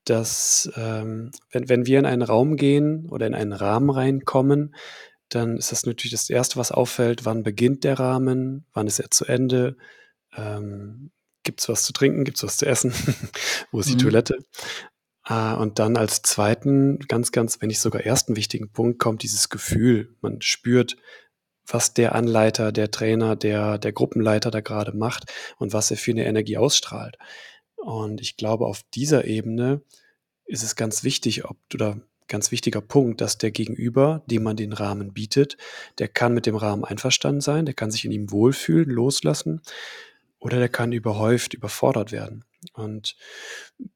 dass 0.06 0.70
ähm, 0.76 1.32
wenn, 1.52 1.70
wenn 1.70 1.86
wir 1.86 2.00
in 2.00 2.06
einen 2.06 2.22
Raum 2.22 2.56
gehen 2.56 3.08
oder 3.10 3.28
in 3.28 3.36
einen 3.36 3.54
Rahmen 3.54 3.90
reinkommen, 3.90 4.76
dann 5.30 5.58
ist 5.58 5.72
das 5.72 5.86
natürlich 5.86 6.12
das 6.12 6.30
Erste, 6.30 6.58
was 6.58 6.72
auffällt, 6.72 7.26
wann 7.26 7.44
beginnt 7.44 7.84
der 7.84 8.00
Rahmen, 8.00 8.66
wann 8.74 8.88
ist 8.88 9.00
er 9.00 9.12
zu 9.12 9.26
Ende, 9.26 9.78
ähm, 10.36 11.12
gibt 11.44 11.62
es 11.62 11.70
was 11.70 11.84
zu 11.84 11.94
trinken, 11.94 12.24
gibt 12.24 12.38
es 12.38 12.44
was 12.44 12.58
zu 12.58 12.66
essen, 12.66 12.94
wo 13.72 13.80
ist 13.80 13.90
die 13.90 13.94
Mhm. 13.96 14.00
Toilette. 14.00 14.38
Ah, 15.24 15.54
und 15.54 15.78
dann 15.78 15.96
als 15.96 16.24
zweiten, 16.24 16.98
ganz, 17.08 17.32
ganz, 17.32 17.62
wenn 17.62 17.68
nicht 17.68 17.80
sogar 17.80 18.02
ersten 18.04 18.36
wichtigen 18.36 18.72
Punkt, 18.72 18.98
kommt 18.98 19.22
dieses 19.22 19.50
Gefühl. 19.50 20.16
Man 20.22 20.42
spürt, 20.42 20.98
was 21.72 21.94
der 21.94 22.16
Anleiter, 22.16 22.72
der 22.72 22.92
Trainer, 22.92 23.36
der, 23.36 23.78
der 23.78 23.92
Gruppenleiter 23.92 24.52
da 24.52 24.62
gerade 24.62 24.96
macht 24.96 25.32
und 25.58 25.74
was 25.74 25.92
er 25.92 25.98
für 25.98 26.12
eine 26.12 26.26
Energie 26.26 26.58
ausstrahlt. 26.58 27.18
Und 27.76 28.22
ich 28.22 28.38
glaube, 28.38 28.66
auf 28.66 28.84
dieser 28.94 29.26
Ebene 29.26 29.82
ist 30.46 30.64
es 30.64 30.76
ganz 30.76 31.04
wichtig, 31.04 31.46
ob 31.46 31.58
oder 31.74 32.02
ganz 32.28 32.52
wichtiger 32.52 32.82
Punkt, 32.82 33.22
dass 33.22 33.38
der 33.38 33.52
Gegenüber, 33.52 34.24
dem 34.28 34.44
man 34.44 34.56
den 34.56 34.74
Rahmen 34.74 35.14
bietet, 35.14 35.58
der 35.98 36.08
kann 36.08 36.34
mit 36.34 36.46
dem 36.46 36.56
Rahmen 36.56 36.86
einverstanden 36.86 37.42
sein, 37.42 37.66
der 37.66 37.74
kann 37.74 37.92
sich 37.92 38.06
in 38.06 38.12
ihm 38.12 38.32
wohlfühlen, 38.32 38.90
loslassen 38.90 39.62
oder 40.40 40.58
der 40.60 40.70
kann 40.70 40.92
überhäuft, 40.92 41.54
überfordert 41.54 42.12
werden. 42.12 42.46
Und 42.74 43.16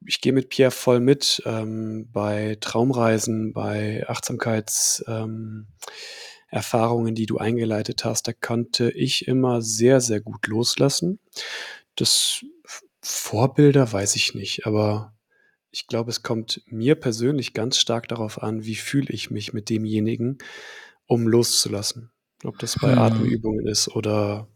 ich 0.06 0.22
gehe 0.22 0.34
mit 0.34 0.50
Pierre 0.50 0.72
voll 0.72 1.00
mit 1.00 1.42
ähm, 1.46 2.10
bei 2.12 2.58
Traumreisen, 2.60 3.54
bei 3.54 4.06
Achtsamkeits, 4.08 5.04
ähm, 5.08 5.68
Erfahrungen, 6.54 7.16
die 7.16 7.26
du 7.26 7.40
eingeleitet 7.40 8.06
hast, 8.06 8.28
da 8.28 8.34
konnte 8.34 8.92
ich 8.92 9.28
immer 9.28 9.62
sehr, 9.64 10.02
sehr 10.02 10.22
gut 10.22 10.46
loslassen. 10.48 11.20
Das 11.96 12.46
Vorbilder 13.02 13.92
weiß 13.92 14.16
ich 14.16 14.36
nicht, 14.36 14.68
aber 14.68 15.14
ich 15.72 15.88
glaube, 15.88 16.12
es 16.12 16.22
kommt 16.22 16.62
mir 16.68 16.94
persönlich 16.94 17.54
ganz 17.54 17.78
stark 17.78 18.08
darauf 18.08 18.44
an, 18.44 18.66
wie 18.66 18.76
fühle 18.76 19.10
ich 19.10 19.32
mich 19.32 19.54
mit 19.54 19.70
demjenigen, 19.70 20.38
um 21.08 21.28
loszulassen. 21.28 22.12
Ob 22.44 22.60
das 22.60 22.78
bei 22.80 22.92
Hm. 22.92 23.00
Atemübungen 23.00 23.68
ist 23.68 23.88
oder 23.88 24.48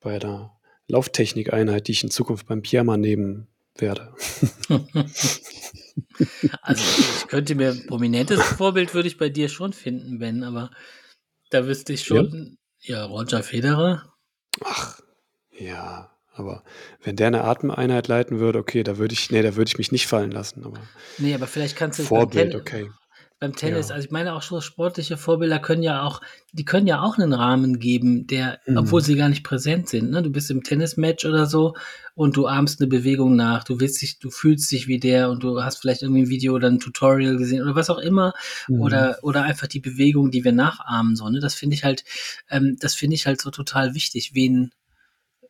bei 0.00 0.16
einer 0.16 0.58
Lauftechnikeinheit, 0.88 1.86
die 1.86 1.92
ich 1.92 2.02
in 2.02 2.10
Zukunft 2.10 2.46
beim 2.46 2.62
Pyjama 2.62 2.96
nehmen 2.96 3.46
werde. 3.76 4.14
Also 6.62 6.82
ich 6.98 7.28
könnte 7.28 7.54
mir 7.54 7.70
ein 7.70 7.86
prominentes 7.86 8.42
Vorbild 8.42 8.94
würde 8.94 9.08
ich 9.08 9.16
bei 9.16 9.30
dir 9.30 9.48
schon 9.48 9.72
finden, 9.72 10.18
Ben, 10.18 10.42
aber 10.42 10.70
da 11.50 11.66
wüsste 11.66 11.92
ich 11.92 12.08
Ja? 12.08 12.16
schon, 12.16 12.56
ja, 12.80 13.04
Roger 13.04 13.42
Federer. 13.42 14.12
Ach, 14.64 15.00
ja, 15.52 16.10
aber 16.32 16.64
wenn 17.02 17.16
der 17.16 17.26
eine 17.28 17.44
Atemeinheit 17.44 18.08
leiten 18.08 18.38
würde, 18.38 18.58
okay, 18.58 18.82
da 18.82 18.98
würde 18.98 19.12
ich, 19.12 19.30
nee, 19.30 19.42
da 19.42 19.56
würde 19.56 19.68
ich 19.68 19.78
mich 19.78 19.92
nicht 19.92 20.06
fallen 20.06 20.30
lassen. 20.30 20.64
Aber 20.64 20.80
Nee, 21.18 21.34
aber 21.34 21.46
vielleicht 21.46 21.76
kannst 21.76 21.98
du 21.98 22.04
Vorbild, 22.04 22.54
okay. 22.54 22.90
Beim 23.40 23.56
Tennis, 23.56 23.88
Ja. 23.88 23.94
also 23.94 24.04
ich 24.06 24.12
meine 24.12 24.34
auch 24.34 24.42
so 24.42 24.60
sportliche 24.60 25.16
Vorbilder 25.16 25.58
können 25.58 25.82
ja 25.82 26.02
auch, 26.02 26.20
die 26.52 26.66
können 26.66 26.86
ja 26.86 27.00
auch 27.00 27.16
einen 27.18 27.32
Rahmen 27.32 27.78
geben, 27.78 28.26
der, 28.26 28.60
obwohl 28.76 29.00
Mhm. 29.00 29.04
sie 29.06 29.16
gar 29.16 29.28
nicht 29.30 29.42
präsent 29.44 29.88
sind. 29.88 30.10
Ne? 30.10 30.22
Du 30.22 30.30
bist 30.30 30.50
im 30.50 30.62
Tennismatch 30.62 31.24
oder 31.24 31.46
so 31.46 31.74
und 32.14 32.36
du 32.36 32.46
ahmst 32.46 32.80
eine 32.80 32.88
Bewegung 32.88 33.36
nach, 33.36 33.64
du 33.64 33.80
willst 33.80 34.02
dich, 34.02 34.18
du 34.18 34.30
fühlst 34.30 34.70
dich 34.70 34.88
wie 34.88 35.00
der 35.00 35.30
und 35.30 35.42
du 35.42 35.62
hast 35.62 35.78
vielleicht 35.78 36.02
irgendwie 36.02 36.22
ein 36.22 36.28
Video 36.28 36.54
oder 36.54 36.68
ein 36.68 36.80
Tutorial 36.80 37.38
gesehen 37.38 37.62
oder 37.62 37.74
was 37.74 37.88
auch 37.88 37.98
immer 37.98 38.34
Mhm. 38.68 38.80
oder 38.80 39.18
oder 39.22 39.42
einfach 39.42 39.68
die 39.68 39.80
Bewegung, 39.80 40.30
die 40.30 40.44
wir 40.44 40.52
nachahmen 40.52 41.16
so. 41.16 41.26
Ne? 41.30 41.40
Das 41.40 41.54
finde 41.54 41.74
ich 41.74 41.82
halt, 41.84 42.04
ähm, 42.50 42.76
das 42.78 42.94
finde 42.94 43.14
ich 43.16 43.26
halt 43.26 43.40
so 43.40 43.50
total 43.50 43.94
wichtig. 43.94 44.32
Wen, 44.34 44.70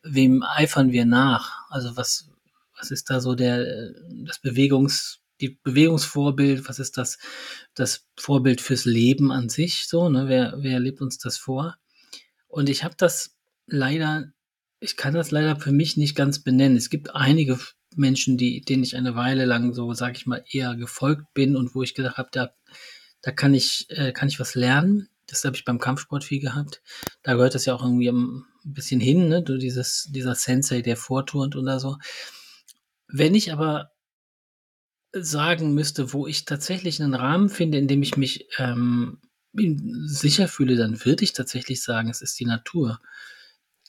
wem 0.04 0.44
eifern 0.44 0.92
wir 0.92 1.04
nach? 1.06 1.68
Also 1.70 1.96
was, 1.96 2.28
was 2.78 2.90
ist 2.92 3.10
da 3.10 3.20
so 3.20 3.34
der, 3.34 3.66
das 4.24 4.38
Bewegungs, 4.38 5.19
die 5.40 5.58
Bewegungsvorbild? 5.62 6.68
Was 6.68 6.78
ist 6.78 6.96
das, 6.96 7.18
das 7.74 8.08
Vorbild 8.16 8.60
fürs 8.60 8.84
Leben 8.84 9.32
an 9.32 9.48
sich? 9.48 9.86
So, 9.86 10.08
ne? 10.08 10.28
Wer, 10.28 10.54
wer 10.58 10.80
lebt 10.80 11.00
uns 11.00 11.18
das 11.18 11.36
vor? 11.36 11.76
Und 12.48 12.68
ich 12.68 12.84
habe 12.84 12.94
das 12.96 13.36
leider, 13.66 14.32
ich 14.80 14.96
kann 14.96 15.14
das 15.14 15.30
leider 15.30 15.56
für 15.56 15.72
mich 15.72 15.96
nicht 15.96 16.14
ganz 16.14 16.42
benennen. 16.42 16.76
Es 16.76 16.90
gibt 16.90 17.14
einige 17.14 17.58
Menschen, 17.96 18.36
die, 18.36 18.60
denen 18.60 18.82
ich 18.82 18.96
eine 18.96 19.14
Weile 19.16 19.44
lang 19.44 19.72
so, 19.74 19.92
sag 19.94 20.16
ich 20.16 20.26
mal, 20.26 20.44
eher 20.50 20.76
gefolgt 20.76 21.32
bin 21.34 21.56
und 21.56 21.74
wo 21.74 21.82
ich 21.82 21.94
gedacht 21.94 22.18
habe, 22.18 22.28
da, 22.32 22.50
da 23.22 23.32
kann 23.32 23.54
ich, 23.54 23.86
äh, 23.90 24.12
kann 24.12 24.28
ich 24.28 24.40
was 24.40 24.54
lernen. 24.54 25.08
Das 25.26 25.44
habe 25.44 25.56
ich 25.56 25.64
beim 25.64 25.78
Kampfsport 25.78 26.24
viel 26.24 26.40
gehabt. 26.40 26.82
Da 27.22 27.34
gehört 27.34 27.54
das 27.54 27.64
ja 27.64 27.74
auch 27.74 27.84
irgendwie 27.84 28.08
ein 28.08 28.44
bisschen 28.64 29.00
hin, 29.00 29.28
ne? 29.28 29.42
Du 29.42 29.58
dieses, 29.58 30.08
dieser 30.10 30.34
Sensei, 30.34 30.82
der 30.82 30.96
vorturnt 30.96 31.54
oder 31.54 31.78
so. 31.78 31.98
Wenn 33.06 33.34
ich 33.34 33.52
aber 33.52 33.90
sagen 35.12 35.74
müsste, 35.74 36.12
wo 36.12 36.26
ich 36.26 36.44
tatsächlich 36.44 37.02
einen 37.02 37.14
Rahmen 37.14 37.48
finde, 37.48 37.78
in 37.78 37.88
dem 37.88 38.02
ich 38.02 38.16
mich 38.16 38.48
ähm, 38.58 39.18
sicher 39.52 40.48
fühle, 40.48 40.76
dann 40.76 41.04
würde 41.04 41.24
ich 41.24 41.32
tatsächlich 41.32 41.82
sagen, 41.82 42.08
es 42.08 42.22
ist 42.22 42.38
die 42.38 42.46
Natur. 42.46 43.00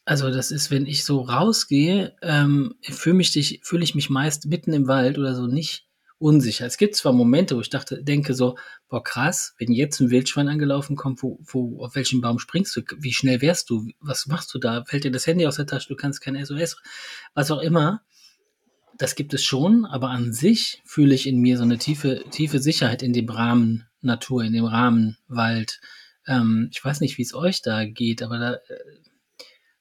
Also 0.04 0.32
das 0.32 0.52
ist, 0.52 0.72
wenn 0.72 0.88
ich 0.88 1.06
so 1.06 1.22
rausgehe, 1.22 2.16
ähm, 2.22 2.76
fühle 2.82 3.18
mich 3.18 3.62
fühle 3.64 3.84
ich 3.84 3.94
mich 3.94 4.10
meist 4.10 4.48
mitten 4.48 4.74
im 4.74 4.88
Wald 4.88 5.20
oder 5.20 5.36
so 5.36 5.46
nicht 5.46 5.88
unsicher. 6.18 6.66
Es 6.66 6.78
gibt 6.78 6.96
zwar 6.96 7.14
Momente, 7.14 7.56
wo 7.56 7.62
ich 7.62 7.70
dachte, 7.70 8.04
denke 8.04 8.34
so, 8.34 8.58
boah 8.90 9.04
krass, 9.04 9.56
wenn 9.58 9.72
jetzt 9.72 10.00
ein 10.00 10.12
Wildschwein 10.12 10.50
angelaufen 10.50 10.96
kommt, 10.96 11.24
wo, 11.24 11.40
wo, 11.42 11.84
auf 11.84 11.96
welchen 11.96 12.22
Baum 12.22 12.40
springst 12.40 12.76
du? 12.76 12.82
Wie 12.98 13.14
schnell 13.14 13.42
wärst 13.42 13.70
du? 13.70 13.88
Was 14.00 14.28
machst 14.28 14.54
du 14.54 14.60
da? 14.60 14.84
Fällt 14.86 15.04
dir 15.04 15.12
das 15.12 15.26
Handy 15.28 15.48
aus 15.48 15.56
der 15.56 15.66
Tasche? 15.66 15.90
Du 15.90 15.96
kannst 15.96 16.22
kein 16.22 16.44
SOS, 16.44 16.78
was 17.34 17.50
auch 17.52 17.62
immer. 17.62 18.02
Das 19.02 19.16
gibt 19.16 19.34
es 19.34 19.44
schon, 19.44 19.86
aber 19.86 20.12
an 20.12 20.32
sich 20.32 20.80
fühle 20.86 21.16
ich 21.16 21.26
in 21.26 21.40
mir 21.40 21.58
so 21.58 21.64
eine 21.64 21.80
tiefe, 21.80 22.24
tiefe 22.30 22.60
Sicherheit 22.60 23.02
in 23.02 23.14
dem 23.14 23.28
Rahmen 23.30 23.88
Natur, 24.02 24.44
in 24.44 24.54
dem 24.54 24.66
Rahmen 24.66 25.18
Wald. 25.28 25.82
Ähm, 26.28 26.70
ich 26.72 26.86
weiß 26.86 27.00
nicht, 27.00 27.18
wie 27.18 27.24
es 27.24 27.34
euch 27.34 27.64
da 27.64 27.84
geht, 27.86 28.22
aber 28.22 28.38
da, 28.38 28.60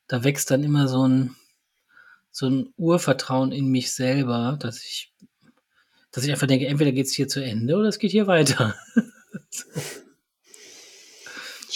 da 0.09 0.25
wächst 0.25 0.51
dann 0.51 0.65
immer 0.65 0.89
so 0.89 1.07
ein, 1.07 1.37
so 2.31 2.49
ein 2.49 2.73
Urvertrauen 2.79 3.53
in 3.53 3.67
mich 3.67 3.93
selber, 3.93 4.57
dass 4.59 4.83
ich, 4.83 5.13
dass 6.13 6.25
ich 6.25 6.31
einfach 6.31 6.47
denke, 6.47 6.67
entweder 6.67 6.93
geht 6.93 7.05
es 7.05 7.13
hier 7.13 7.29
zu 7.29 7.45
Ende 7.45 7.77
oder 7.77 7.89
es 7.89 7.99
geht 7.99 8.13
hier 8.13 8.27
weiter. 8.27 8.75
so. 9.51 9.69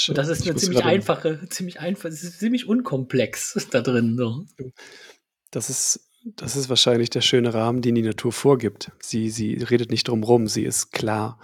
Und 0.08 0.16
das 0.16 0.28
ist 0.28 0.48
eine 0.48 0.56
ziemlich 0.56 0.82
einfache, 0.82 1.46
ziemlich 1.50 1.78
einfach, 1.78 2.08
es 2.08 2.24
ist 2.24 2.38
ziemlich 2.38 2.66
unkomplex 2.66 3.66
da 3.70 3.82
drin. 3.82 4.16
So. 4.16 4.46
Das 5.50 5.68
ist, 5.68 6.08
das 6.24 6.56
ist 6.56 6.68
wahrscheinlich 6.68 7.10
der 7.10 7.20
schöne 7.20 7.52
Rahmen, 7.52 7.82
den 7.82 7.94
die 7.94 8.02
Natur 8.02 8.32
vorgibt. 8.32 8.90
Sie, 9.00 9.30
sie 9.30 9.54
redet 9.54 9.90
nicht 9.90 10.08
drum 10.08 10.22
rum, 10.22 10.46
sie 10.46 10.64
ist 10.64 10.90
klar. 10.90 11.38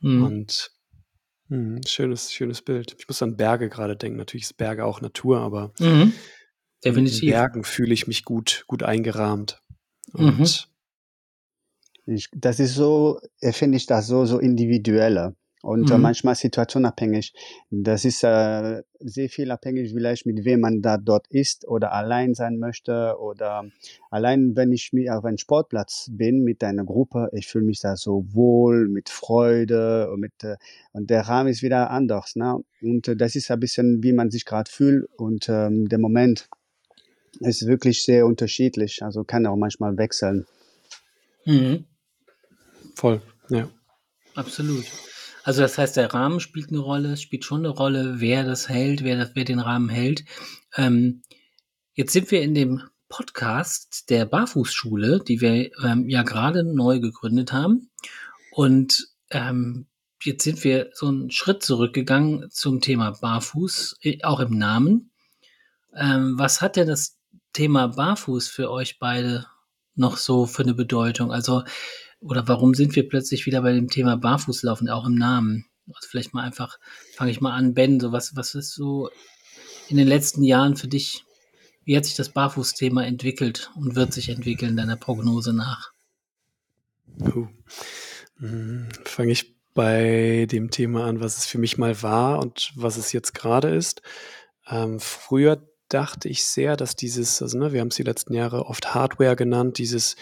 Mhm. 0.00 0.24
Und 0.24 0.70
hm, 1.48 1.80
schönes, 1.86 2.32
schönes 2.32 2.62
Bild. 2.62 2.96
Ich 2.98 3.08
muss 3.08 3.22
an 3.22 3.36
Berge 3.36 3.68
gerade 3.68 3.96
denken. 3.96 4.18
Natürlich 4.18 4.44
ist 4.44 4.56
Berge 4.56 4.84
auch 4.84 5.00
Natur, 5.00 5.40
aber 5.40 5.72
Mhm. 5.78 6.12
in. 6.82 7.32
Bergen 7.32 7.64
fühle 7.64 7.94
ich 7.94 8.06
mich 8.06 8.24
gut, 8.24 8.64
gut 8.66 8.82
eingerahmt. 8.82 9.62
Mhm. 10.12 10.28
Und 10.40 10.68
Ich, 12.06 12.28
das 12.34 12.58
ist 12.58 12.74
so, 12.74 13.20
äh, 13.40 13.52
finde 13.52 13.76
ich 13.76 13.86
das 13.86 14.06
so, 14.06 14.24
so 14.24 14.38
individueller 14.38 15.34
und 15.62 15.90
äh, 15.90 15.96
Mhm. 15.96 16.02
manchmal 16.02 16.34
situationabhängig. 16.34 17.32
Das 17.70 18.04
ist 18.04 18.22
äh, 18.24 18.82
sehr 19.00 19.28
viel 19.28 19.50
abhängig, 19.50 19.92
vielleicht 19.92 20.26
mit 20.26 20.44
wem 20.44 20.60
man 20.60 20.82
da 20.82 20.98
dort 20.98 21.26
ist 21.28 21.66
oder 21.66 21.92
allein 21.92 22.34
sein 22.34 22.58
möchte 22.58 23.16
oder 23.18 23.64
allein, 24.10 24.54
wenn 24.56 24.72
ich 24.72 24.92
mir 24.92 25.16
auf 25.16 25.24
einem 25.24 25.38
Sportplatz 25.38 26.08
bin 26.12 26.44
mit 26.44 26.62
einer 26.62 26.84
Gruppe, 26.84 27.28
ich 27.32 27.46
fühle 27.48 27.64
mich 27.64 27.80
da 27.80 27.96
so 27.96 28.24
wohl, 28.32 28.88
mit 28.88 29.08
Freude 29.08 30.10
und 30.12 30.20
mit, 30.20 30.32
äh, 30.44 30.56
und 30.92 31.10
der 31.10 31.22
Rahmen 31.22 31.48
ist 31.48 31.62
wieder 31.62 31.90
anders, 31.90 32.36
ne? 32.36 32.58
Und 32.80 33.08
äh, 33.08 33.16
das 33.16 33.34
ist 33.34 33.50
ein 33.50 33.60
bisschen, 33.60 34.02
wie 34.02 34.12
man 34.12 34.30
sich 34.30 34.44
gerade 34.44 34.70
fühlt 34.70 35.08
und 35.16 35.48
ähm, 35.48 35.88
der 35.88 35.98
Moment 35.98 36.48
ist 37.40 37.66
wirklich 37.66 38.04
sehr 38.04 38.26
unterschiedlich, 38.26 39.02
also 39.02 39.24
kann 39.24 39.46
auch 39.46 39.56
manchmal 39.56 39.96
wechseln. 39.96 40.46
Mhm. 41.44 41.84
voll, 42.94 43.22
ja. 43.48 43.68
Absolut. 44.34 44.84
Also 45.48 45.62
das 45.62 45.78
heißt, 45.78 45.96
der 45.96 46.12
Rahmen 46.12 46.40
spielt 46.40 46.68
eine 46.68 46.80
Rolle, 46.80 47.14
es 47.14 47.22
spielt 47.22 47.42
schon 47.42 47.60
eine 47.60 47.70
Rolle, 47.70 48.20
wer 48.20 48.44
das 48.44 48.68
hält, 48.68 49.02
wer, 49.02 49.16
das, 49.16 49.30
wer 49.32 49.46
den 49.46 49.60
Rahmen 49.60 49.88
hält. 49.88 50.26
Ähm, 50.76 51.22
jetzt 51.94 52.12
sind 52.12 52.30
wir 52.30 52.42
in 52.42 52.52
dem 52.52 52.82
Podcast 53.08 54.10
der 54.10 54.26
Barfußschule, 54.26 55.20
die 55.26 55.40
wir 55.40 55.70
ähm, 55.82 56.06
ja 56.10 56.22
gerade 56.22 56.64
neu 56.64 57.00
gegründet 57.00 57.54
haben. 57.54 57.88
Und 58.50 59.08
ähm, 59.30 59.86
jetzt 60.22 60.44
sind 60.44 60.64
wir 60.64 60.90
so 60.92 61.06
einen 61.06 61.30
Schritt 61.30 61.62
zurückgegangen 61.62 62.50
zum 62.50 62.82
Thema 62.82 63.12
Barfuß, 63.12 64.00
äh, 64.02 64.22
auch 64.24 64.40
im 64.40 64.58
Namen. 64.58 65.12
Ähm, 65.96 66.38
was 66.38 66.60
hat 66.60 66.76
denn 66.76 66.88
das 66.88 67.16
Thema 67.54 67.86
Barfuß 67.86 68.48
für 68.48 68.70
euch 68.70 68.98
beide 68.98 69.46
noch 69.94 70.18
so 70.18 70.44
für 70.44 70.64
eine 70.64 70.74
Bedeutung? 70.74 71.32
Also, 71.32 71.62
oder 72.20 72.48
warum 72.48 72.74
sind 72.74 72.96
wir 72.96 73.08
plötzlich 73.08 73.46
wieder 73.46 73.62
bei 73.62 73.72
dem 73.72 73.88
Thema 73.88 74.16
Barfußlaufen, 74.16 74.88
auch 74.88 75.06
im 75.06 75.14
Namen? 75.14 75.66
Also 75.86 76.08
vielleicht 76.08 76.34
mal 76.34 76.42
einfach, 76.42 76.78
fange 77.14 77.30
ich 77.30 77.40
mal 77.40 77.54
an, 77.54 77.74
Ben, 77.74 78.00
so 78.00 78.12
was, 78.12 78.36
was 78.36 78.54
ist 78.54 78.74
so 78.74 79.10
in 79.88 79.96
den 79.96 80.08
letzten 80.08 80.42
Jahren 80.42 80.76
für 80.76 80.88
dich, 80.88 81.24
wie 81.84 81.96
hat 81.96 82.04
sich 82.04 82.16
das 82.16 82.28
Barfußthema 82.28 83.04
entwickelt 83.04 83.70
und 83.74 83.96
wird 83.96 84.12
sich 84.12 84.28
entwickeln, 84.28 84.76
deiner 84.76 84.96
Prognose 84.96 85.52
nach? 85.54 85.92
Hm, 88.38 88.88
Fange 89.04 89.32
ich 89.32 89.56
bei 89.74 90.46
dem 90.50 90.70
Thema 90.70 91.06
an, 91.06 91.20
was 91.20 91.38
es 91.38 91.46
für 91.46 91.58
mich 91.58 91.78
mal 91.78 92.02
war 92.02 92.40
und 92.40 92.72
was 92.74 92.96
es 92.96 93.12
jetzt 93.12 93.34
gerade 93.34 93.68
ist. 93.74 94.02
Ähm, 94.68 95.00
früher 95.00 95.66
dachte 95.88 96.28
ich 96.28 96.44
sehr, 96.44 96.76
dass 96.76 96.96
dieses, 96.96 97.40
also 97.40 97.58
ne, 97.58 97.72
wir 97.72 97.80
haben 97.80 97.88
es 97.88 97.96
die 97.96 98.02
letzten 98.02 98.34
Jahre 98.34 98.66
oft 98.66 98.94
Hardware 98.94 99.36
genannt, 99.36 99.78
dieses 99.78 100.16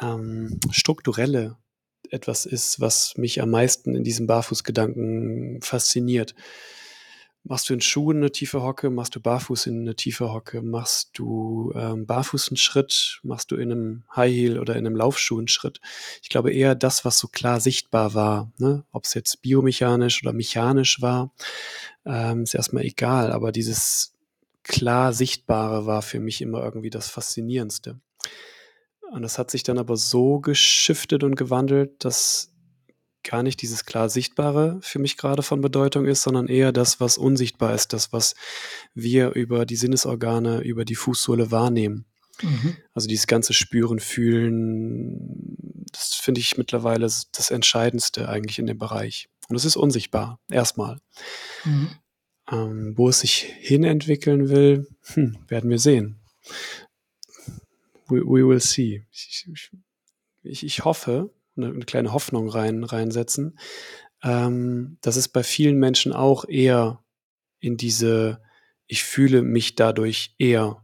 ähm, 0.00 0.60
strukturelle 0.70 1.56
etwas 2.10 2.46
ist, 2.46 2.80
was 2.80 3.16
mich 3.16 3.42
am 3.42 3.50
meisten 3.50 3.94
in 3.94 4.04
diesem 4.04 4.26
Barfußgedanken 4.26 5.60
fasziniert. 5.62 6.34
Machst 7.48 7.68
du 7.68 7.74
in 7.74 7.80
Schuhen 7.80 8.16
eine 8.16 8.32
tiefe 8.32 8.62
Hocke, 8.62 8.90
machst 8.90 9.14
du 9.14 9.20
barfuß 9.20 9.66
in 9.66 9.82
eine 9.82 9.94
tiefe 9.94 10.32
Hocke, 10.32 10.62
machst 10.62 11.10
du 11.16 11.72
ähm, 11.76 12.04
barfuß 12.04 12.48
einen 12.48 12.56
Schritt, 12.56 13.20
machst 13.22 13.52
du 13.52 13.56
in 13.56 13.70
einem 13.70 14.04
High 14.16 14.32
Heel 14.32 14.58
oder 14.58 14.74
in 14.74 14.84
einem 14.84 14.96
Laufschuh 14.96 15.38
einen 15.38 15.46
Schritt. 15.46 15.80
Ich 16.22 16.28
glaube 16.28 16.52
eher 16.52 16.74
das, 16.74 17.04
was 17.04 17.18
so 17.18 17.28
klar 17.28 17.60
sichtbar 17.60 18.14
war, 18.14 18.50
ne? 18.58 18.84
ob 18.90 19.04
es 19.04 19.14
jetzt 19.14 19.42
biomechanisch 19.42 20.24
oder 20.24 20.32
mechanisch 20.32 21.00
war, 21.00 21.32
ähm, 22.04 22.42
ist 22.42 22.54
erstmal 22.54 22.84
egal, 22.84 23.30
aber 23.30 23.52
dieses 23.52 24.12
klar 24.64 25.12
Sichtbare 25.12 25.86
war 25.86 26.02
für 26.02 26.18
mich 26.18 26.42
immer 26.42 26.64
irgendwie 26.64 26.90
das 26.90 27.08
Faszinierendste. 27.08 28.00
Und 29.10 29.22
das 29.22 29.38
hat 29.38 29.50
sich 29.50 29.62
dann 29.62 29.78
aber 29.78 29.96
so 29.96 30.40
geschiftet 30.40 31.24
und 31.24 31.36
gewandelt, 31.36 32.04
dass 32.04 32.52
gar 33.22 33.42
nicht 33.42 33.60
dieses 33.60 33.84
klar 33.84 34.08
Sichtbare 34.08 34.78
für 34.82 34.98
mich 34.98 35.16
gerade 35.16 35.42
von 35.42 35.60
Bedeutung 35.60 36.06
ist, 36.06 36.22
sondern 36.22 36.46
eher 36.46 36.72
das, 36.72 37.00
was 37.00 37.18
unsichtbar 37.18 37.74
ist, 37.74 37.92
das, 37.92 38.12
was 38.12 38.34
wir 38.94 39.32
über 39.32 39.66
die 39.66 39.76
Sinnesorgane, 39.76 40.60
über 40.60 40.84
die 40.84 40.94
Fußsohle 40.94 41.50
wahrnehmen. 41.50 42.06
Mhm. 42.42 42.76
Also 42.94 43.08
dieses 43.08 43.26
ganze 43.26 43.52
Spüren, 43.52 43.98
Fühlen, 43.98 45.84
das 45.92 46.14
finde 46.14 46.40
ich 46.40 46.56
mittlerweile 46.56 47.06
das 47.06 47.50
Entscheidendste 47.50 48.28
eigentlich 48.28 48.58
in 48.58 48.66
dem 48.66 48.78
Bereich. 48.78 49.28
Und 49.48 49.56
es 49.56 49.64
ist 49.64 49.76
unsichtbar, 49.76 50.38
erstmal. 50.50 50.98
Mhm. 51.64 51.90
Ähm, 52.50 52.92
wo 52.96 53.08
es 53.08 53.20
sich 53.20 53.52
hinentwickeln 53.58 54.48
will, 54.48 54.86
hm, 55.14 55.36
werden 55.48 55.68
wir 55.68 55.80
sehen. 55.80 56.20
We, 58.08 58.20
we 58.22 58.46
will 58.46 58.60
see. 58.60 59.04
Ich, 59.10 59.48
ich, 60.42 60.64
ich 60.64 60.84
hoffe, 60.84 61.30
eine, 61.56 61.68
eine, 61.68 61.84
kleine 61.84 62.12
Hoffnung 62.12 62.48
rein, 62.48 62.84
reinsetzen, 62.84 63.58
ähm, 64.22 64.98
dass 65.00 65.16
es 65.16 65.28
bei 65.28 65.42
vielen 65.42 65.78
Menschen 65.78 66.12
auch 66.12 66.46
eher 66.48 67.02
in 67.60 67.76
diese, 67.76 68.40
ich 68.86 69.04
fühle 69.04 69.42
mich 69.42 69.74
dadurch 69.74 70.34
eher 70.38 70.82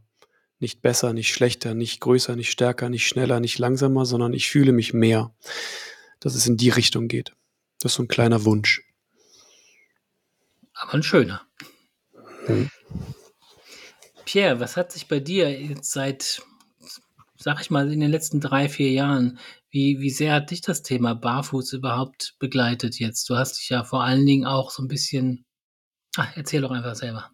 nicht 0.59 0.81
besser, 0.81 1.13
nicht 1.13 1.33
schlechter, 1.33 1.73
nicht 1.73 1.99
größer, 1.99 2.35
nicht 2.35 2.51
stärker, 2.51 2.89
nicht 2.89 3.07
schneller, 3.07 3.39
nicht 3.39 3.59
langsamer, 3.59 4.05
sondern 4.05 4.33
ich 4.33 4.49
fühle 4.49 4.71
mich 4.71 4.93
mehr, 4.93 5.35
dass 6.19 6.35
es 6.35 6.47
in 6.47 6.57
die 6.57 6.69
Richtung 6.69 7.07
geht. 7.07 7.35
Das 7.79 7.91
ist 7.91 7.95
so 7.97 8.03
ein 8.03 8.07
kleiner 8.07 8.45
Wunsch. 8.45 8.81
Aber 10.73 10.93
ein 10.93 11.03
schöner. 11.03 11.41
Mhm. 12.47 12.69
Pierre, 14.25 14.59
was 14.59 14.77
hat 14.77 14.91
sich 14.91 15.07
bei 15.07 15.19
dir 15.19 15.51
jetzt 15.51 15.91
seit, 15.91 16.41
sag 17.43 17.61
ich 17.61 17.69
mal, 17.69 17.91
in 17.91 17.99
den 17.99 18.09
letzten 18.09 18.39
drei, 18.39 18.69
vier 18.69 18.91
Jahren, 18.91 19.37
wie, 19.69 19.99
wie 19.99 20.09
sehr 20.09 20.33
hat 20.33 20.51
dich 20.51 20.61
das 20.61 20.81
Thema 20.81 21.13
Barfuß 21.13 21.73
überhaupt 21.73 22.35
begleitet 22.39 22.99
jetzt? 22.99 23.29
Du 23.29 23.35
hast 23.35 23.59
dich 23.59 23.69
ja 23.69 23.83
vor 23.83 24.03
allen 24.03 24.25
Dingen 24.25 24.45
auch 24.45 24.71
so 24.71 24.81
ein 24.81 24.87
bisschen, 24.87 25.45
ach, 26.15 26.31
erzähl 26.35 26.61
doch 26.61 26.71
einfach 26.71 26.95
selber. 26.95 27.29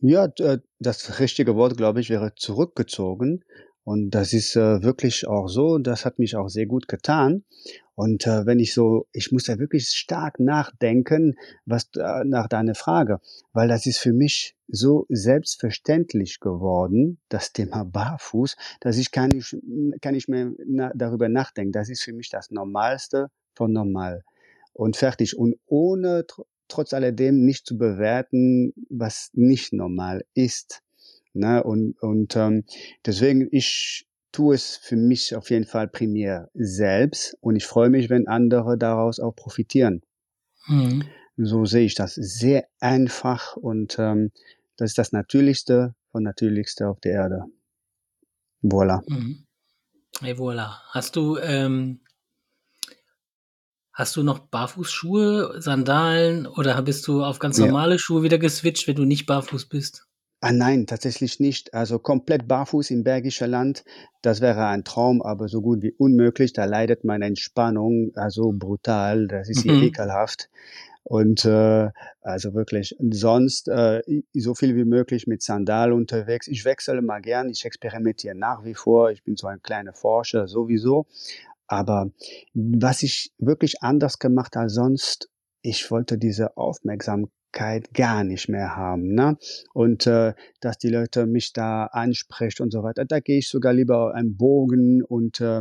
Ja, 0.00 0.26
äh, 0.38 0.58
das 0.80 1.20
richtige 1.20 1.54
Wort, 1.54 1.76
glaube 1.76 2.00
ich, 2.00 2.10
wäre 2.10 2.34
zurückgezogen. 2.34 3.44
Und 3.84 4.10
das 4.10 4.32
ist 4.32 4.56
äh, 4.56 4.82
wirklich 4.82 5.28
auch 5.28 5.48
so. 5.48 5.78
Das 5.78 6.04
hat 6.04 6.18
mich 6.18 6.36
auch 6.36 6.48
sehr 6.48 6.66
gut 6.66 6.88
getan. 6.88 7.44
Und 7.94 8.26
äh, 8.26 8.46
wenn 8.46 8.58
ich 8.58 8.72
so, 8.72 9.06
ich 9.12 9.32
muss 9.32 9.44
da 9.44 9.58
wirklich 9.58 9.88
stark 9.88 10.40
nachdenken, 10.40 11.36
was 11.66 11.90
äh, 11.96 12.24
nach 12.24 12.48
deiner 12.48 12.74
Frage, 12.74 13.20
weil 13.52 13.68
das 13.68 13.86
ist 13.86 13.98
für 13.98 14.12
mich 14.12 14.56
so 14.66 15.06
selbstverständlich 15.10 16.40
geworden, 16.40 17.18
das 17.28 17.52
Thema 17.52 17.84
Barfuß, 17.92 18.56
dass 18.80 18.96
ich 18.96 19.10
kann 19.10 19.28
nicht, 19.28 19.56
kann 20.00 20.14
nicht 20.14 20.28
mehr 20.28 20.52
na, 20.66 20.92
darüber 20.94 21.28
nachdenken. 21.28 21.72
Das 21.72 21.90
ist 21.90 22.02
für 22.02 22.12
mich 22.12 22.30
das 22.30 22.50
Normalste 22.50 23.28
von 23.54 23.72
normal 23.72 24.24
und 24.72 24.96
fertig. 24.96 25.36
Und 25.36 25.56
ohne 25.66 26.26
tr 26.26 26.44
trotz 26.68 26.94
alledem 26.94 27.44
nicht 27.44 27.66
zu 27.66 27.76
bewerten, 27.76 28.72
was 28.88 29.28
nicht 29.34 29.74
normal 29.74 30.24
ist. 30.32 30.80
Ne? 31.34 31.62
Und, 31.62 32.00
und 32.00 32.34
ähm, 32.34 32.64
deswegen, 33.04 33.46
ich 33.50 34.06
tue 34.32 34.54
es 34.54 34.76
für 34.76 34.96
mich 34.96 35.36
auf 35.36 35.50
jeden 35.50 35.66
Fall 35.66 35.88
primär 35.88 36.50
selbst 36.54 37.36
und 37.40 37.56
ich 37.56 37.66
freue 37.66 37.90
mich, 37.90 38.10
wenn 38.10 38.26
andere 38.26 38.76
daraus 38.78 39.20
auch 39.20 39.34
profitieren. 39.36 40.02
Mhm. 40.66 41.04
So 41.36 41.64
sehe 41.64 41.84
ich 41.84 41.94
das 41.94 42.14
sehr 42.14 42.66
einfach 42.80 43.56
und 43.56 43.96
ähm, 43.98 44.32
das 44.76 44.90
ist 44.90 44.98
das 44.98 45.12
Natürlichste 45.12 45.94
von 46.10 46.22
Natürlichste 46.22 46.88
auf 46.88 47.00
der 47.00 47.12
Erde. 47.12 47.44
Voila. 48.62 49.02
Mhm. 49.06 49.44
Hey, 50.20 50.38
voila. 50.38 50.80
Hast 50.90 51.16
du, 51.16 51.36
ähm, 51.38 52.00
hast 53.92 54.16
du 54.16 54.22
noch 54.22 54.38
Barfußschuhe, 54.38 55.60
Sandalen 55.60 56.46
oder 56.46 56.80
bist 56.82 57.08
du 57.08 57.24
auf 57.24 57.38
ganz 57.38 57.58
normale 57.58 57.92
ja. 57.92 57.98
Schuhe 57.98 58.22
wieder 58.22 58.38
geswitcht, 58.38 58.86
wenn 58.86 58.96
du 58.96 59.04
nicht 59.04 59.26
barfuß 59.26 59.66
bist? 59.66 60.06
Ah 60.44 60.50
nein, 60.50 60.88
tatsächlich 60.88 61.38
nicht. 61.38 61.72
Also 61.72 62.00
komplett 62.00 62.48
barfuß 62.48 62.90
im 62.90 63.04
Bergischer 63.04 63.46
Land, 63.46 63.84
das 64.22 64.40
wäre 64.40 64.66
ein 64.66 64.82
Traum, 64.82 65.22
aber 65.22 65.46
so 65.46 65.62
gut 65.62 65.82
wie 65.82 65.92
unmöglich. 65.92 66.52
Da 66.52 66.64
leidet 66.64 67.04
meine 67.04 67.26
Entspannung 67.26 68.10
also 68.16 68.50
brutal. 68.52 69.28
Das 69.28 69.48
ist 69.48 69.64
mhm. 69.64 69.84
ekelhaft. 69.84 70.50
Und 71.04 71.44
äh, 71.44 71.90
also 72.22 72.54
wirklich 72.54 72.96
sonst 72.98 73.68
äh, 73.68 74.02
so 74.34 74.56
viel 74.56 74.74
wie 74.74 74.84
möglich 74.84 75.28
mit 75.28 75.42
Sandal 75.42 75.92
unterwegs. 75.92 76.48
Ich 76.48 76.64
wechsle 76.64 77.02
mal 77.02 77.20
gern, 77.20 77.48
ich 77.48 77.64
experimentiere 77.64 78.34
nach 78.34 78.64
wie 78.64 78.74
vor. 78.74 79.12
Ich 79.12 79.22
bin 79.22 79.36
so 79.36 79.46
ein 79.46 79.62
kleiner 79.62 79.92
Forscher 79.92 80.48
sowieso. 80.48 81.06
Aber 81.68 82.10
was 82.52 83.04
ich 83.04 83.30
wirklich 83.38 83.80
anders 83.80 84.18
gemacht 84.18 84.56
als 84.56 84.74
sonst, 84.74 85.28
ich 85.62 85.88
wollte 85.92 86.18
diese 86.18 86.56
Aufmerksamkeit 86.56 87.30
gar 87.52 88.24
nicht 88.24 88.48
mehr 88.48 88.76
haben. 88.76 89.14
Ne? 89.14 89.36
Und 89.72 90.06
äh, 90.06 90.34
dass 90.60 90.78
die 90.78 90.88
Leute 90.88 91.26
mich 91.26 91.52
da 91.52 91.86
ansprechen 91.86 92.62
und 92.62 92.70
so 92.72 92.82
weiter. 92.82 93.04
Da 93.04 93.20
gehe 93.20 93.38
ich 93.38 93.48
sogar 93.48 93.72
lieber 93.72 94.14
einen 94.14 94.36
Bogen 94.36 95.02
und 95.02 95.40
äh, 95.40 95.60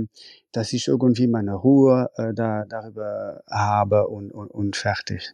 dass 0.51 0.73
ich 0.73 0.87
irgendwie 0.87 1.27
meine 1.27 1.53
Ruhe 1.53 2.09
äh, 2.15 2.33
da 2.33 2.65
darüber 2.67 3.43
habe 3.49 4.07
und, 4.07 4.31
und, 4.31 4.49
und 4.49 4.75
fertig. 4.75 5.33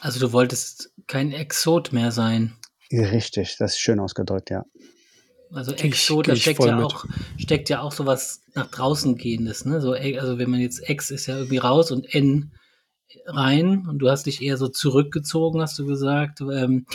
Also 0.00 0.18
du 0.18 0.32
wolltest 0.32 0.92
kein 1.06 1.32
Exot 1.32 1.92
mehr 1.92 2.10
sein. 2.10 2.54
Richtig, 2.90 3.56
das 3.58 3.72
ist 3.72 3.78
schön 3.78 4.00
ausgedrückt, 4.00 4.50
ja. 4.50 4.64
Also 5.52 5.72
Exot, 5.72 6.28
da 6.28 6.36
steckt 6.36 6.64
ja 6.64 6.82
auch, 6.82 7.04
steckt 7.36 7.68
ja 7.68 7.82
auch 7.82 7.92
sowas 7.92 8.42
nach 8.54 8.70
draußen 8.70 9.16
gehendes, 9.16 9.64
ne? 9.66 9.80
So, 9.80 9.92
also 9.92 10.38
wenn 10.38 10.50
man 10.50 10.60
jetzt 10.60 10.80
Ex 10.88 11.10
ist 11.10 11.26
ja 11.26 11.36
irgendwie 11.36 11.58
raus 11.58 11.90
und 11.90 12.12
N 12.14 12.52
rein 13.26 13.86
und 13.86 13.98
du 13.98 14.08
hast 14.08 14.26
dich 14.26 14.42
eher 14.42 14.56
so 14.56 14.68
zurückgezogen, 14.68 15.60
hast 15.60 15.78
du 15.78 15.86
gesagt. 15.86 16.40
Ähm, 16.40 16.86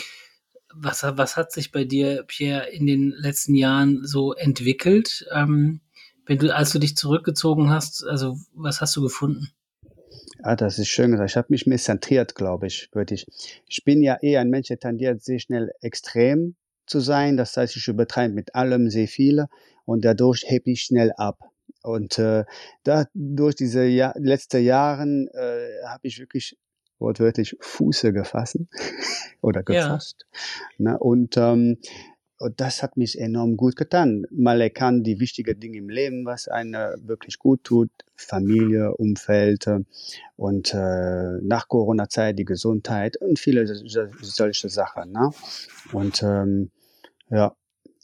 was, 0.74 1.02
was 1.02 1.36
hat 1.36 1.52
sich 1.52 1.72
bei 1.72 1.84
dir, 1.84 2.24
Pierre, 2.26 2.68
in 2.68 2.86
den 2.86 3.10
letzten 3.10 3.54
Jahren 3.54 4.06
so 4.06 4.34
entwickelt? 4.34 5.26
Ähm, 5.32 5.80
wenn 6.26 6.38
du, 6.38 6.54
als 6.54 6.72
du 6.72 6.78
dich 6.78 6.96
zurückgezogen 6.96 7.70
hast, 7.70 8.04
also 8.06 8.36
was 8.54 8.80
hast 8.80 8.94
du 8.96 9.02
gefunden? 9.02 9.48
Ah, 10.42 10.56
das 10.56 10.78
ist 10.78 10.88
schön 10.88 11.10
gesagt. 11.10 11.30
Ich 11.30 11.36
habe 11.36 11.48
mich 11.50 11.66
mehr 11.66 11.78
zentriert, 11.78 12.34
glaube 12.34 12.66
ich, 12.66 12.90
würde 12.92 13.14
ich. 13.14 13.26
Ich 13.66 13.84
bin 13.84 14.02
ja 14.02 14.16
eher 14.20 14.40
ein 14.40 14.50
Mensch, 14.50 14.68
der 14.68 14.78
tendiert 14.78 15.22
sehr 15.22 15.40
schnell 15.40 15.72
extrem 15.80 16.54
zu 16.86 17.00
sein. 17.00 17.36
Das 17.36 17.56
heißt, 17.56 17.76
ich 17.76 17.88
übertreibe 17.88 18.34
mit 18.34 18.54
allem 18.54 18.90
sehr 18.90 19.08
viel 19.08 19.46
und 19.84 20.04
dadurch 20.04 20.44
hebe 20.46 20.70
ich 20.70 20.82
schnell 20.82 21.12
ab. 21.16 21.38
Und 21.82 22.18
äh, 22.18 22.44
da 22.84 23.06
durch 23.14 23.54
diese 23.54 23.84
Jahr, 23.84 24.14
letzten 24.18 24.62
Jahren 24.62 25.28
äh, 25.28 25.86
habe 25.86 26.06
ich 26.06 26.18
wirklich 26.18 26.56
wortwörtlich 26.98 27.56
Fuße 27.60 28.12
gefasst 28.12 28.58
oder 29.40 29.62
gefasst. 29.62 30.26
Ja. 30.78 30.92
Ne? 30.92 30.98
Und 30.98 31.36
ähm, 31.36 31.78
und 32.40 32.60
das 32.60 32.84
hat 32.84 32.96
mich 32.96 33.18
enorm 33.18 33.56
gut 33.56 33.74
getan. 33.74 34.24
Mal 34.30 34.60
erkannt 34.60 35.04
die 35.06 35.18
wichtigen 35.18 35.58
Dinge 35.58 35.78
im 35.78 35.88
Leben, 35.88 36.24
was 36.24 36.46
einer 36.46 36.94
wirklich 37.02 37.40
gut 37.40 37.64
tut, 37.64 37.90
Familie, 38.14 38.94
Umfeld 38.94 39.66
äh, 39.66 39.80
und 40.36 40.72
äh, 40.72 41.38
nach 41.42 41.66
Corona-Zeit 41.66 42.38
die 42.38 42.44
Gesundheit 42.44 43.16
und 43.16 43.40
viele 43.40 43.66
solche 43.66 44.68
Sachen. 44.68 45.10
Ne? 45.10 45.30
Und 45.92 46.22
ähm, 46.22 46.70
ja, 47.28 47.56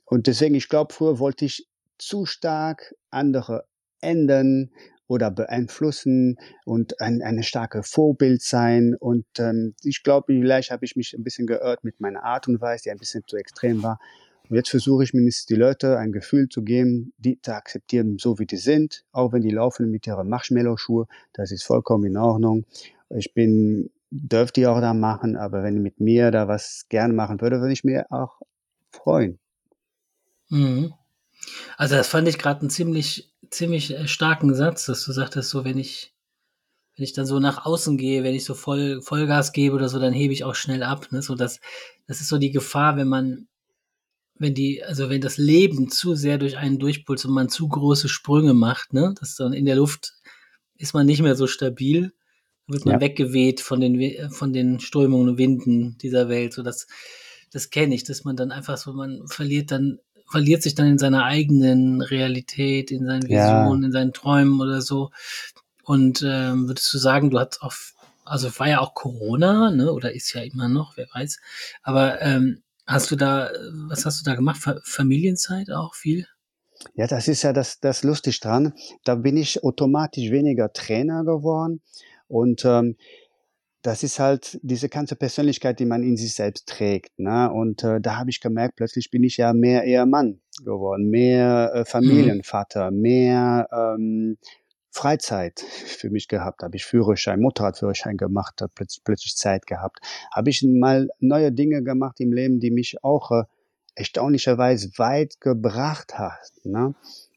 und 0.04 0.26
deswegen, 0.26 0.56
ich 0.56 0.68
glaube, 0.68 0.92
früher 0.92 1.20
wollte 1.20 1.44
ich 1.44 1.68
zu 1.98 2.26
stark 2.26 2.94
andere 3.10 3.66
ändern 4.00 4.70
oder 5.06 5.30
beeinflussen 5.30 6.38
und 6.64 7.00
ein 7.00 7.22
eine 7.22 7.42
starke 7.42 7.82
Vorbild 7.82 8.42
sein. 8.42 8.94
Und 8.98 9.26
ähm, 9.38 9.74
ich 9.82 10.02
glaube, 10.02 10.32
vielleicht 10.32 10.70
habe 10.70 10.84
ich 10.84 10.96
mich 10.96 11.14
ein 11.14 11.24
bisschen 11.24 11.46
geirrt 11.46 11.84
mit 11.84 12.00
meiner 12.00 12.24
Art 12.24 12.48
und 12.48 12.60
Weise, 12.60 12.84
die 12.84 12.90
ein 12.90 12.98
bisschen 12.98 13.22
zu 13.26 13.36
extrem 13.36 13.82
war. 13.82 13.98
Und 14.48 14.56
jetzt 14.56 14.70
versuche 14.70 15.04
ich 15.04 15.14
mir 15.14 15.28
die 15.48 15.54
Leute 15.54 15.98
ein 15.98 16.12
Gefühl 16.12 16.48
zu 16.48 16.62
geben, 16.62 17.12
die 17.16 17.40
zu 17.40 17.54
akzeptieren, 17.54 18.18
so 18.18 18.38
wie 18.38 18.46
die 18.46 18.58
sind, 18.58 19.04
auch 19.12 19.32
wenn 19.32 19.42
die 19.42 19.50
laufen 19.50 19.90
mit 19.90 20.06
ihren 20.06 20.28
Marshmallow-Schuhe, 20.28 21.06
das 21.32 21.50
ist 21.50 21.64
vollkommen 21.64 22.04
in 22.04 22.16
Ordnung. 22.18 22.66
Ich 23.08 23.32
bin, 23.32 23.90
dürfte 24.10 24.60
die 24.60 24.66
auch 24.66 24.80
da 24.80 24.92
machen, 24.92 25.36
aber 25.36 25.62
wenn 25.62 25.80
mit 25.80 25.98
mir 25.98 26.30
da 26.30 26.46
was 26.46 26.86
gerne 26.90 27.14
machen 27.14 27.40
würde, 27.40 27.60
würde 27.60 27.72
ich 27.72 27.84
mir 27.84 28.06
auch 28.10 28.40
freuen. 28.90 29.38
Mhm. 30.50 30.92
Also 31.76 31.96
das 31.96 32.08
fand 32.08 32.28
ich 32.28 32.38
gerade 32.38 32.60
einen 32.60 32.70
ziemlich, 32.70 33.32
ziemlich 33.50 33.92
äh, 33.92 34.08
starken 34.08 34.54
Satz, 34.54 34.86
dass 34.86 35.04
du 35.04 35.12
sagtest, 35.12 35.50
so 35.50 35.64
wenn 35.64 35.78
ich, 35.78 36.14
wenn 36.96 37.04
ich 37.04 37.12
dann 37.12 37.26
so 37.26 37.40
nach 37.40 37.64
außen 37.66 37.96
gehe, 37.96 38.22
wenn 38.22 38.34
ich 38.34 38.44
so 38.44 38.54
voll 38.54 39.02
Vollgas 39.02 39.52
gebe 39.52 39.74
oder 39.74 39.88
so, 39.88 39.98
dann 39.98 40.12
hebe 40.12 40.32
ich 40.32 40.44
auch 40.44 40.54
schnell 40.54 40.82
ab. 40.82 41.10
Ne? 41.10 41.22
So 41.22 41.34
dass, 41.34 41.60
das 42.06 42.20
ist 42.20 42.28
so 42.28 42.38
die 42.38 42.52
Gefahr, 42.52 42.96
wenn 42.96 43.08
man, 43.08 43.48
wenn 44.36 44.54
die, 44.54 44.82
also 44.82 45.10
wenn 45.10 45.20
das 45.20 45.38
Leben 45.38 45.90
zu 45.90 46.14
sehr 46.14 46.38
durch 46.38 46.56
einen 46.56 46.78
durchpulst 46.78 47.26
und 47.26 47.34
man 47.34 47.48
zu 47.48 47.68
große 47.68 48.08
Sprünge 48.08 48.54
macht, 48.54 48.92
ne, 48.92 49.14
dass 49.18 49.36
dann 49.36 49.52
in 49.52 49.64
der 49.64 49.76
Luft 49.76 50.14
ist 50.76 50.92
man 50.92 51.06
nicht 51.06 51.22
mehr 51.22 51.36
so 51.36 51.46
stabil, 51.46 52.12
dann 52.66 52.74
wird 52.74 52.84
man 52.84 52.94
ja. 52.94 53.00
weggeweht 53.00 53.60
von 53.60 53.80
den 53.80 54.30
von 54.30 54.52
den 54.52 54.80
Strömungen 54.80 55.28
und 55.28 55.38
Winden 55.38 55.98
dieser 55.98 56.28
Welt. 56.28 56.52
So 56.52 56.62
das, 56.62 56.88
das 57.52 57.70
kenne 57.70 57.94
ich, 57.94 58.02
dass 58.04 58.24
man 58.24 58.36
dann 58.36 58.50
einfach 58.50 58.76
so, 58.76 58.92
man 58.92 59.26
verliert 59.28 59.70
dann 59.70 60.00
verliert 60.30 60.62
sich 60.62 60.74
dann 60.74 60.86
in 60.86 60.98
seiner 60.98 61.24
eigenen 61.24 62.00
Realität, 62.02 62.90
in 62.90 63.06
seinen 63.06 63.24
Visionen, 63.24 63.82
ja. 63.82 63.86
in 63.86 63.92
seinen 63.92 64.12
Träumen 64.12 64.60
oder 64.60 64.80
so. 64.80 65.10
Und 65.84 66.22
ähm, 66.26 66.66
würdest 66.66 66.92
du 66.92 66.98
sagen, 66.98 67.30
du 67.30 67.38
hast 67.38 67.62
auch, 67.62 67.72
also 68.24 68.48
war 68.58 68.68
ja 68.68 68.80
auch 68.80 68.94
Corona, 68.94 69.70
ne? 69.70 69.92
Oder 69.92 70.14
ist 70.14 70.32
ja 70.32 70.42
immer 70.42 70.68
noch, 70.68 70.96
wer 70.96 71.06
weiß. 71.12 71.38
Aber 71.82 72.22
ähm, 72.22 72.62
hast 72.86 73.10
du 73.10 73.16
da, 73.16 73.50
was 73.88 74.06
hast 74.06 74.20
du 74.20 74.24
da 74.30 74.34
gemacht? 74.34 74.56
Fa 74.56 74.80
Familienzeit 74.82 75.70
auch 75.70 75.94
viel? 75.94 76.26
Ja, 76.94 77.06
das 77.06 77.28
ist 77.28 77.42
ja 77.42 77.52
das, 77.52 77.80
das 77.80 78.02
lustig 78.02 78.40
dran. 78.40 78.72
Da 79.04 79.14
bin 79.14 79.36
ich 79.36 79.62
automatisch 79.62 80.30
weniger 80.30 80.72
Trainer 80.72 81.24
geworden. 81.24 81.80
Und 82.26 82.64
ähm, 82.64 82.96
das 83.84 84.02
ist 84.02 84.18
halt 84.18 84.58
diese 84.62 84.88
ganze 84.88 85.14
Persönlichkeit, 85.14 85.78
die 85.78 85.84
man 85.84 86.02
in 86.02 86.16
sich 86.16 86.34
selbst 86.34 86.66
trägt. 86.66 87.18
Ne? 87.18 87.52
Und 87.52 87.84
äh, 87.84 88.00
da 88.00 88.16
habe 88.16 88.30
ich 88.30 88.40
gemerkt, 88.40 88.76
plötzlich 88.76 89.10
bin 89.10 89.22
ich 89.22 89.36
ja 89.36 89.52
mehr 89.52 89.84
Ehemann 89.84 90.40
geworden, 90.64 91.10
mehr 91.10 91.70
äh, 91.74 91.84
Familienvater, 91.84 92.90
mhm. 92.90 93.00
mehr 93.00 93.68
ähm, 93.70 94.38
Freizeit 94.90 95.60
für 95.60 96.08
mich 96.08 96.28
gehabt, 96.28 96.62
habe 96.62 96.76
ich 96.76 96.86
Führerschein, 96.86 97.40
Motorradführerschein 97.40 98.16
gemacht, 98.16 98.62
habe 98.62 98.72
plötzlich, 98.74 99.04
plötzlich 99.04 99.36
Zeit 99.36 99.66
gehabt, 99.66 99.98
habe 100.34 100.48
ich 100.48 100.62
mal 100.62 101.08
neue 101.20 101.52
Dinge 101.52 101.82
gemacht 101.82 102.20
im 102.20 102.32
Leben, 102.32 102.60
die 102.60 102.70
mich 102.70 103.04
auch 103.04 103.32
äh, 103.32 103.42
erstaunlicherweise 103.96 104.92
weit 104.96 105.40
gebracht 105.40 106.18
hat. 106.18 106.52
Ne? 106.62 106.94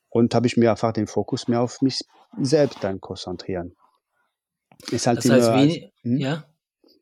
Und 0.08 0.34
habe 0.34 0.48
ich 0.48 0.56
mir 0.56 0.72
einfach 0.72 0.94
den 0.94 1.08
Fokus 1.08 1.50
mehr 1.50 1.60
auf 1.60 1.82
mich 1.82 2.06
selbst 2.40 2.82
dann 2.86 3.02
konzentrieren. 3.02 3.76
Ist 4.92 5.08
halt 5.08 5.20
das 5.20 5.30
heißt, 5.30 5.54
wenig, 5.54 5.92
hm? 6.04 6.18
ja? 6.18 6.46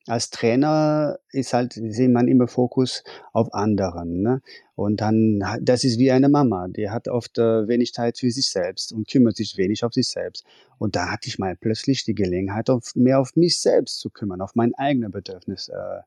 als 0.07 0.29
Trainer 0.29 1.17
ist 1.31 1.53
halt, 1.53 1.73
sieht 1.73 2.11
man 2.11 2.27
immer 2.27 2.47
Fokus 2.47 3.03
auf 3.33 3.53
anderen. 3.53 4.21
Ne? 4.21 4.41
Und 4.75 5.01
dann, 5.01 5.43
das 5.61 5.83
ist 5.83 5.97
wie 5.97 6.11
eine 6.11 6.29
Mama, 6.29 6.67
die 6.67 6.89
hat 6.89 7.07
oft 7.07 7.37
äh, 7.37 7.67
wenig 7.67 7.93
Zeit 7.93 8.19
für 8.19 8.29
sich 8.29 8.47
selbst 8.49 8.91
und 8.93 9.09
kümmert 9.09 9.35
sich 9.35 9.57
wenig 9.57 9.83
auf 9.83 9.93
sich 9.93 10.07
selbst. 10.07 10.45
Und 10.77 10.95
da 10.95 11.11
hatte 11.11 11.27
ich 11.27 11.39
mal 11.39 11.55
plötzlich 11.55 12.03
die 12.03 12.13
Gelegenheit, 12.13 12.69
auf, 12.69 12.95
mehr 12.95 13.19
auf 13.19 13.35
mich 13.35 13.59
selbst 13.59 13.99
zu 13.99 14.09
kümmern, 14.09 14.41
auf 14.41 14.55
mein 14.55 14.75
eigenes 14.75 15.11
Bedürfnis 15.11 15.69
äh, 15.69 16.01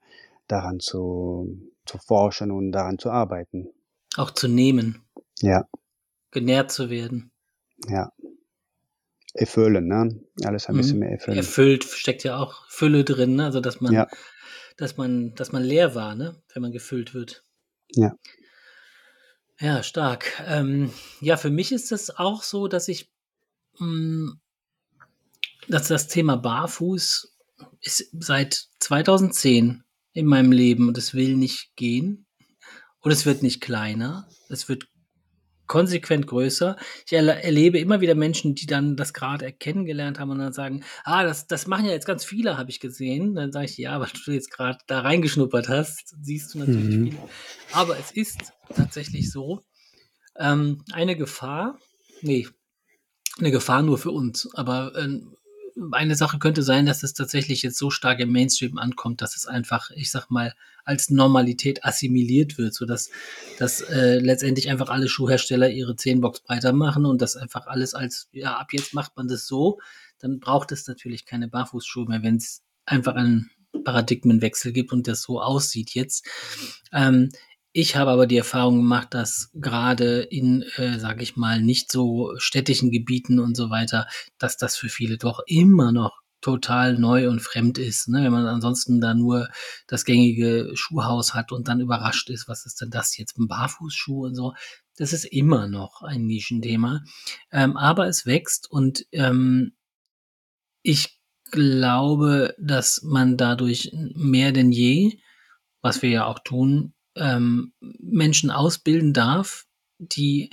daran 0.47 0.79
zu, 0.79 1.59
zu 1.85 1.99
forschen 1.99 2.53
und 2.53 2.73
daran 2.73 2.99
zu 2.99 3.11
arbeiten. 3.11 3.69
Auch 4.17 4.31
zu 4.31 4.49
nehmen. 4.49 5.03
Ja. 5.41 5.69
Genährt 6.31 6.71
zu 6.71 6.89
werden. 6.91 7.33
Ja 7.89 8.13
erfüllen, 9.39 9.87
ne? 9.87 10.21
Alles 10.45 10.67
ein 10.69 10.77
bisschen 10.77 10.95
mhm. 10.95 11.01
mehr 11.01 11.13
erfüllen. 11.13 11.37
Erfüllt 11.37 11.85
steckt 11.85 12.25
ja 12.25 12.39
auch 12.39 12.69
Fülle 12.69 13.05
drin, 13.05 13.37
ne? 13.37 13.45
Also 13.47 13.61
dass 13.61 13.81
man, 13.81 13.93
ja. 13.93 14.09
dass 14.77 14.97
man, 14.97 15.35
dass 15.35 15.53
man 15.53 15.63
leer 15.63 15.95
war, 15.95 16.15
ne? 16.15 16.43
Wenn 16.53 16.63
man 16.63 16.73
gefüllt 16.73 17.15
wird. 17.15 17.45
Ja. 17.93 18.13
Ja, 19.61 19.83
stark. 19.83 20.41
Ähm, 20.47 20.93
ja, 21.21 21.37
für 21.37 21.51
mich 21.51 21.73
ist 21.73 21.91
es 21.91 22.17
auch 22.17 22.43
so, 22.43 22.69
dass 22.69 22.89
ich, 22.89 23.11
mh, 23.79 23.87
mm, 23.87 24.41
dass 25.69 25.89
das 25.89 26.09
Thema 26.09 26.37
Barfuß 26.37 27.37
ist 27.81 28.09
seit 28.19 28.69
2010 28.81 29.85
in 30.13 30.27
meinem 30.27 30.53
Leben 30.53 30.89
und 30.89 30.97
es 30.97 31.13
will 31.15 31.37
nicht 31.37 31.75
gehen 31.77 32.27
und 33.01 33.11
es 33.11 33.27
wird 33.27 33.43
nicht 33.43 33.61
kleiner. 33.61 34.29
Es 34.49 34.69
wird 34.69 34.89
konsequent 35.69 36.27
größer. 36.27 36.77
Ich 37.07 37.13
erle 37.13 37.43
erlebe 37.43 37.79
immer 37.79 38.01
wieder 38.01 38.15
Menschen, 38.15 38.55
die 38.55 38.67
dann 38.67 38.97
das 38.97 39.15
gerade 39.15 39.53
kennengelernt 39.53 40.19
haben 40.19 40.31
und 40.31 40.39
dann 40.39 40.53
sagen, 40.53 40.83
ah, 41.05 41.23
das, 41.23 41.47
das 41.47 41.67
machen 41.67 41.87
ja 41.87 41.93
jetzt 41.93 42.07
ganz 42.07 42.25
viele, 42.25 42.59
habe 42.59 42.71
ich 42.71 42.81
gesehen. 42.81 43.35
Dann 43.35 43.53
sage 43.53 43.67
ich, 43.67 43.79
ja, 43.79 44.01
weil 44.01 44.09
du 44.25 44.33
jetzt 44.33 44.51
gerade 44.51 44.79
da 44.87 45.01
reingeschnuppert 45.01 45.69
hast, 45.69 46.17
siehst 46.21 46.55
du 46.55 46.59
natürlich 46.59 46.97
mhm. 46.97 47.05
viele. 47.11 47.19
Aber 47.73 47.99
es 47.99 48.11
ist 48.11 48.53
tatsächlich 48.75 49.31
so, 49.31 49.63
ähm, 50.39 50.85
eine 50.93 51.17
Gefahr, 51.17 51.79
nee, 52.23 52.49
eine 53.39 53.51
Gefahr 53.51 53.83
nur 53.83 53.99
für 53.99 54.11
uns, 54.11 54.49
aber 54.55 54.93
ähm, 54.97 55.37
eine 55.93 56.15
Sache 56.15 56.39
könnte 56.39 56.63
sein, 56.63 56.87
dass 56.87 57.03
es 57.03 57.15
tatsächlich 57.15 57.63
jetzt 57.63 57.79
so 57.79 57.91
stark 57.91 58.21
im 58.21 58.33
Mainstream 58.33 58.79
ankommt, 58.79 59.23
dass 59.23 59.37
es 59.37 59.47
einfach, 59.47 59.91
ich 59.91 60.11
sag 60.11 60.31
mal, 60.31 60.55
als 60.85 61.11
Normalität 61.11 61.85
assimiliert 61.85 62.59
wird, 62.59 62.75
sodass 62.75 63.11
dass 63.59 63.81
äh, 63.83 64.19
letztendlich 64.19 64.71
einfach 64.71 64.89
alle 64.89 65.09
Schuhhersteller 65.09 65.71
ihre 65.71 65.97
10 65.97 66.21
Box 66.21 66.41
breiter 66.41 66.73
machen 66.73 67.05
und 67.05 67.21
das 67.21 67.37
einfach 67.37 67.67
alles 67.67 67.95
als, 67.95 68.29
ja, 68.33 68.57
ab 68.57 68.73
jetzt 68.73 68.95
macht 68.95 69.17
man 69.17 69.29
das 69.29 69.47
so, 69.47 69.79
dann 70.19 70.41
braucht 70.41 70.73
es 70.73 70.87
natürlich 70.89 71.27
keine 71.27 71.49
Barfußschuhe 71.49 72.07
mehr, 72.07 72.23
wenn 72.23 72.37
es 72.37 72.63
einfach 72.87 73.15
einen 73.15 73.51
Paradigmenwechsel 73.85 74.73
gibt 74.73 74.93
und 74.93 75.07
das 75.07 75.23
so 75.23 75.41
aussieht 75.41 75.91
jetzt. 75.91 76.27
Ähm, 76.93 77.29
ich 77.81 77.95
habe 77.95 78.11
aber 78.11 78.27
die 78.27 78.37
Erfahrung 78.37 78.79
gemacht, 78.79 79.15
dass 79.15 79.51
gerade 79.55 80.23
in, 80.23 80.63
äh, 80.79 80.99
sage 80.99 81.23
ich 81.23 81.37
mal, 81.37 81.63
nicht 81.63 81.93
so 81.93 82.35
städtischen 82.37 82.91
Gebieten 82.91 83.39
und 83.39 83.57
so 83.57 83.71
weiter, 83.71 84.09
dass 84.37 84.57
das 84.57 84.77
für 84.77 84.89
viele 84.89 85.17
doch 85.17 85.43
immer 85.47 85.93
noch 85.93 86.19
total 86.41 86.99
neu 86.99 87.29
und 87.29 87.41
fremd 87.41 87.79
ist. 87.79 88.09
Ne? 88.09 88.25
Wenn 88.25 88.33
man 88.33 88.49
ansonsten 88.49 89.01
da 89.01 89.15
nur 89.15 89.49
das 89.87 90.05
gängige 90.05 90.73
Schuhhaus 90.75 91.35
hat 91.35 91.53
und 91.53 91.69
dann 91.69 91.79
überrascht 91.79 92.31
ist, 92.31 92.49
was 92.49 92.67
ist 92.67 92.81
denn 92.81 92.91
das 92.91 93.17
jetzt, 93.17 93.39
ein 93.39 93.47
Barfußschuh 93.47 94.27
und 94.27 94.35
so. 94.35 94.55
Das 94.97 95.13
ist 95.13 95.27
immer 95.27 95.69
noch 95.69 96.03
ein 96.03 96.27
Nischenthema. 96.27 97.05
Ähm, 97.53 97.77
aber 97.77 98.09
es 98.09 98.27
wächst 98.27 98.69
und 98.69 99.07
ähm, 99.13 99.77
ich 100.83 101.21
glaube, 101.53 102.57
dass 102.59 103.03
man 103.05 103.37
dadurch 103.37 103.93
mehr 103.93 104.51
denn 104.51 104.73
je, 104.73 105.21
was 105.81 106.03
wir 106.03 106.11
ja 106.11 106.27
auch 106.27 106.41
tun, 106.41 106.93
ähm, 107.19 107.73
Menschen 107.81 108.51
ausbilden 108.51 109.13
darf, 109.13 109.67
die 109.99 110.51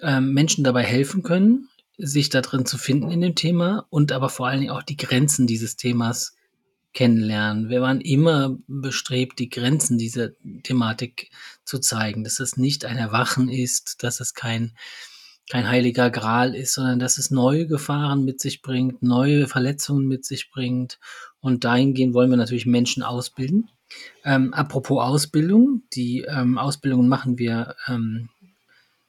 ähm, 0.00 0.32
Menschen 0.32 0.64
dabei 0.64 0.82
helfen 0.82 1.22
können, 1.22 1.68
sich 1.98 2.28
da 2.28 2.40
drin 2.40 2.66
zu 2.66 2.78
finden 2.78 3.10
in 3.10 3.20
dem 3.20 3.34
Thema 3.34 3.86
und 3.90 4.12
aber 4.12 4.28
vor 4.28 4.48
allen 4.48 4.60
Dingen 4.60 4.72
auch 4.72 4.82
die 4.82 4.96
Grenzen 4.96 5.46
dieses 5.46 5.76
Themas 5.76 6.34
kennenlernen. 6.92 7.68
Wir 7.68 7.80
waren 7.80 8.00
immer 8.00 8.58
bestrebt, 8.66 9.38
die 9.38 9.48
Grenzen 9.48 9.98
dieser 9.98 10.30
Thematik 10.62 11.30
zu 11.64 11.78
zeigen, 11.78 12.24
dass 12.24 12.40
es 12.40 12.56
nicht 12.56 12.84
ein 12.84 12.98
Erwachen 12.98 13.48
ist, 13.48 14.02
dass 14.02 14.20
es 14.20 14.34
kein, 14.34 14.76
kein 15.50 15.68
heiliger 15.68 16.10
Gral 16.10 16.54
ist, 16.54 16.74
sondern 16.74 16.98
dass 16.98 17.18
es 17.18 17.30
neue 17.30 17.66
Gefahren 17.66 18.24
mit 18.24 18.40
sich 18.40 18.62
bringt, 18.62 19.02
neue 19.02 19.46
Verletzungen 19.46 20.06
mit 20.06 20.24
sich 20.24 20.50
bringt. 20.50 20.98
Und 21.40 21.64
dahingehend 21.64 22.14
wollen 22.14 22.30
wir 22.30 22.36
natürlich 22.36 22.66
Menschen 22.66 23.02
ausbilden, 23.02 23.70
ähm, 24.24 24.54
apropos 24.54 25.02
Ausbildung, 25.02 25.82
die 25.92 26.22
ähm, 26.22 26.58
Ausbildungen 26.58 27.08
machen 27.08 27.38
wir 27.38 27.76
ähm, 27.88 28.28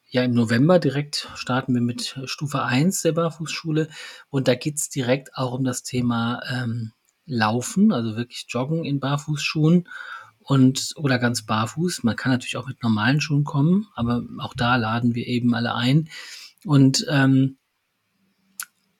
ja 0.10 0.24
im 0.24 0.34
November 0.34 0.80
direkt, 0.80 1.30
starten 1.36 1.74
wir 1.74 1.82
mit 1.82 2.20
Stufe 2.26 2.64
1 2.64 3.02
der 3.02 3.14
Barfußschule 3.14 3.90
und 4.30 4.48
da 4.48 4.56
geht 4.56 4.78
es 4.78 4.90
direkt 4.90 5.36
auch 5.36 5.54
um 5.54 5.64
das 5.64 5.84
Thema 5.84 6.42
ähm, 6.52 6.92
Laufen, 7.26 7.92
also 7.92 8.16
wirklich 8.16 8.46
Joggen 8.50 8.86
in 8.86 9.00
Barfußschuhen 9.00 9.88
und 10.40 10.94
oder 10.98 11.20
ganz 11.20 11.46
barfuß. 11.46 12.04
Man 12.04 12.16
kann 12.16 12.32
natürlich 12.32 12.58
auch 12.58 12.68
mit 12.68 12.84
normalen 12.84 13.22
Schuhen 13.22 13.44
kommen, 13.44 13.88
aber 13.96 14.24
auch 14.40 14.54
da 14.54 14.76
laden 14.76 15.16
wir 15.16 15.26
eben 15.28 15.56
alle 15.56 15.74
ein. 15.76 16.10
Und 16.66 17.06
ähm, 17.10 17.58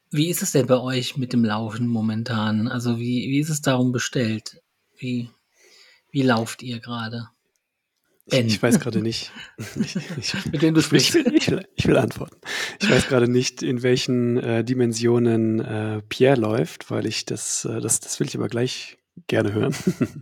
wie 0.10 0.30
ist 0.30 0.42
es 0.42 0.52
denn 0.52 0.68
bei 0.68 0.80
euch 0.80 1.18
mit 1.18 1.34
dem 1.34 1.44
Laufen 1.44 1.88
momentan? 1.88 2.68
Also 2.68 3.00
wie, 3.00 3.30
wie 3.30 3.40
ist 3.40 3.50
es 3.50 3.62
darum 3.62 3.92
bestellt? 3.92 4.62
Wie, 4.96 5.30
wie 6.14 6.22
lauft 6.22 6.62
ihr 6.62 6.80
gerade? 6.80 7.28
Ich, 8.28 8.40
ich, 8.40 8.64
weiß 8.64 8.80
gerade 8.80 9.02
nicht. 9.02 9.32
Ich, 9.82 9.96
ich, 10.18 10.46
Mit 10.46 10.62
wem 10.62 10.74
du 10.74 10.82
sprichst. 10.82 11.14
Will, 11.16 11.26
will, 11.26 11.68
ich 11.76 11.88
will, 11.88 11.98
antworten. 11.98 12.38
Ich 12.80 12.90
weiß 12.90 13.08
gerade 13.08 13.28
nicht, 13.28 13.62
in 13.64 13.84
welchen 13.84 14.38
äh, 14.38 14.64
Dimensionen 14.64 15.60
äh, 15.60 16.02
Pierre 16.08 16.40
läuft, 16.40 16.90
weil 16.90 17.06
ich 17.06 17.26
das, 17.26 17.66
äh, 17.66 17.82
das, 17.82 18.00
das 18.00 18.20
will 18.20 18.28
ich 18.28 18.38
aber 18.38 18.48
gleich 18.48 18.98
gerne 19.28 19.54
hören. 19.54 19.76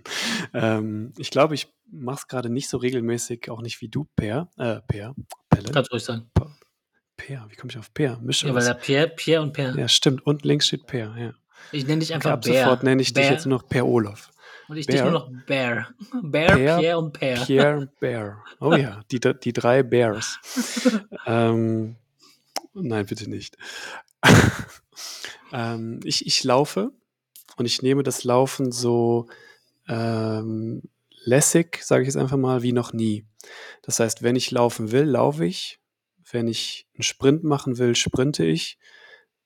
ähm, 0.53 1.13
ich 1.17 1.29
glaube, 1.29 1.53
ich 1.53 1.67
mache 1.91 2.21
es 2.21 2.27
gerade 2.27 2.49
nicht 2.49 2.69
so 2.69 2.77
regelmäßig, 2.77 3.51
auch 3.51 3.61
nicht 3.61 3.81
wie 3.81 3.89
du, 3.89 4.07
Per. 4.15 4.49
Äh, 4.57 4.79
Per. 4.87 5.13
Pelle. 5.49 5.71
Kannst 5.71 5.91
du 5.91 5.95
ruhig 5.95 6.03
sagen. 6.03 6.31
Per, 7.17 7.45
wie 7.49 7.55
komme 7.55 7.71
ich 7.71 7.77
auf 7.77 7.93
Per? 7.93 8.17
Mische 8.19 8.47
ja, 8.47 8.55
weil 8.55 8.65
da 8.65 8.73
Pierre, 8.73 9.09
Pierre 9.09 9.43
und 9.43 9.53
Per. 9.53 9.77
Ja, 9.77 9.87
stimmt. 9.87 10.25
Und 10.25 10.43
links 10.43 10.67
steht 10.67 10.87
Per, 10.87 11.15
ja. 11.17 11.33
Ich 11.71 11.85
nenne 11.85 11.99
dich 11.99 12.13
einfach 12.13 12.31
ab 12.31 12.41
Bär. 12.41 12.63
sofort 12.63 12.83
nenne 12.83 13.01
ich 13.01 13.13
Bär. 13.13 13.23
dich 13.23 13.31
jetzt 13.31 13.45
nur 13.45 13.59
noch 13.59 13.67
Per 13.67 13.85
Olaf. 13.85 14.30
Und 14.71 14.77
ich 14.77 14.87
dich 14.87 15.01
nur 15.01 15.11
noch 15.11 15.29
Bear. 15.47 15.89
Bear, 16.21 16.55
Pear, 16.55 16.79
Pierre 16.79 16.97
und 16.97 17.11
Pear. 17.11 17.45
Pierre, 17.45 17.89
Bear. 17.99 18.41
Oh 18.61 18.73
ja, 18.73 19.01
die, 19.11 19.19
die 19.19 19.51
drei 19.51 19.83
Bears. 19.83 20.39
ähm, 21.25 21.97
nein, 22.73 23.05
bitte 23.05 23.29
nicht. 23.29 23.57
ähm, 25.51 25.99
ich, 26.05 26.25
ich 26.25 26.41
laufe 26.45 26.93
und 27.57 27.65
ich 27.65 27.81
nehme 27.81 28.01
das 28.03 28.23
Laufen 28.23 28.71
so 28.71 29.27
ähm, 29.89 30.83
lässig, 31.25 31.83
sage 31.83 32.03
ich 32.03 32.07
jetzt 32.07 32.15
einfach 32.15 32.37
mal, 32.37 32.63
wie 32.63 32.71
noch 32.71 32.93
nie. 32.93 33.25
Das 33.81 33.99
heißt, 33.99 34.23
wenn 34.23 34.37
ich 34.37 34.51
laufen 34.51 34.93
will, 34.93 35.03
laufe 35.03 35.45
ich. 35.45 35.81
Wenn 36.31 36.47
ich 36.47 36.87
einen 36.95 37.03
Sprint 37.03 37.43
machen 37.43 37.77
will, 37.77 37.93
sprinte 37.93 38.45
ich. 38.45 38.77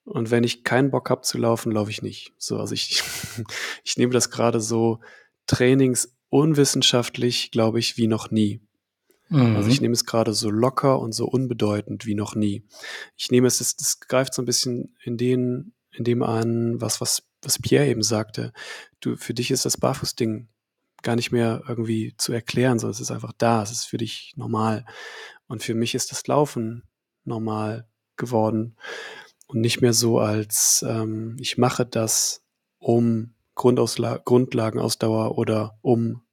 Und 0.06 0.32
wenn 0.32 0.44
ich 0.44 0.64
keinen 0.64 0.92
Bock 0.92 1.10
habe 1.10 1.24
zu 1.24 1.40
laufen, 1.40 1.72
laufe 1.72 1.90
ich 1.90 2.04
nicht. 2.04 2.34
So, 2.38 2.60
also 2.60 2.74
ich, 2.74 3.04
ich 3.84 3.98
nehme 3.98 4.14
das 4.14 4.30
gerade 4.30 4.62
so 4.62 5.00
trainingsunwissenschaftlich, 5.48 7.52
glaube 7.52 7.80
ich, 7.80 7.98
wie 7.98 8.08
noch 8.08 8.32
nie. 8.32 8.62
Mhm. 9.30 9.56
Also 9.56 9.70
ich 9.70 9.82
nehme 9.82 9.94
es 9.94 10.06
gerade 10.06 10.34
so 10.34 10.52
locker 10.52 11.00
und 11.00 11.14
so 11.14 11.26
unbedeutend 11.26 12.06
wie 12.06 12.14
noch 12.14 12.36
nie. 12.36 12.64
Ich 13.18 13.32
nehme 13.32 13.48
es, 13.48 13.58
das, 13.58 13.76
das 13.76 14.00
greift 14.00 14.36
so 14.36 14.44
ein 14.44 14.46
bisschen 14.46 14.96
in 15.04 15.18
den, 15.18 15.74
in 15.92 16.04
dem 16.04 16.22
an, 16.22 16.80
was, 16.80 17.02
was, 17.02 17.24
was 17.42 17.60
Pierre 17.60 17.88
eben 17.88 18.04
sagte. 18.04 18.54
Du, 19.00 19.16
für 19.16 19.34
dich 19.34 19.50
ist 19.50 19.66
das 19.66 19.78
Barfußding 19.78 20.50
gar 21.02 21.16
nicht 21.16 21.32
mehr 21.32 21.64
irgendwie 21.68 22.14
zu 22.18 22.32
erklären, 22.32 22.78
sondern 22.78 22.94
es 22.94 23.00
ist 23.00 23.10
einfach 23.12 23.34
da, 23.38 23.64
es 23.64 23.72
ist 23.72 23.86
für 23.86 23.98
dich 23.98 24.34
normal. 24.36 24.86
Und 25.48 25.64
für 25.64 25.74
mich 25.74 25.96
ist 25.96 26.12
das 26.12 26.28
Laufen 26.28 26.84
normal 27.24 27.88
geworden 28.18 28.76
und 29.48 29.62
nicht 29.62 29.82
mehr 29.82 29.94
so 29.94 30.20
als 30.20 30.84
ähm, 30.88 31.38
ich 31.40 31.58
mache 31.58 31.86
das, 31.86 32.44
um 32.78 33.34
Grundausla 33.56 34.18
Grundlagenausdauer 34.24 35.38
oder 35.38 35.78
um 35.82 36.26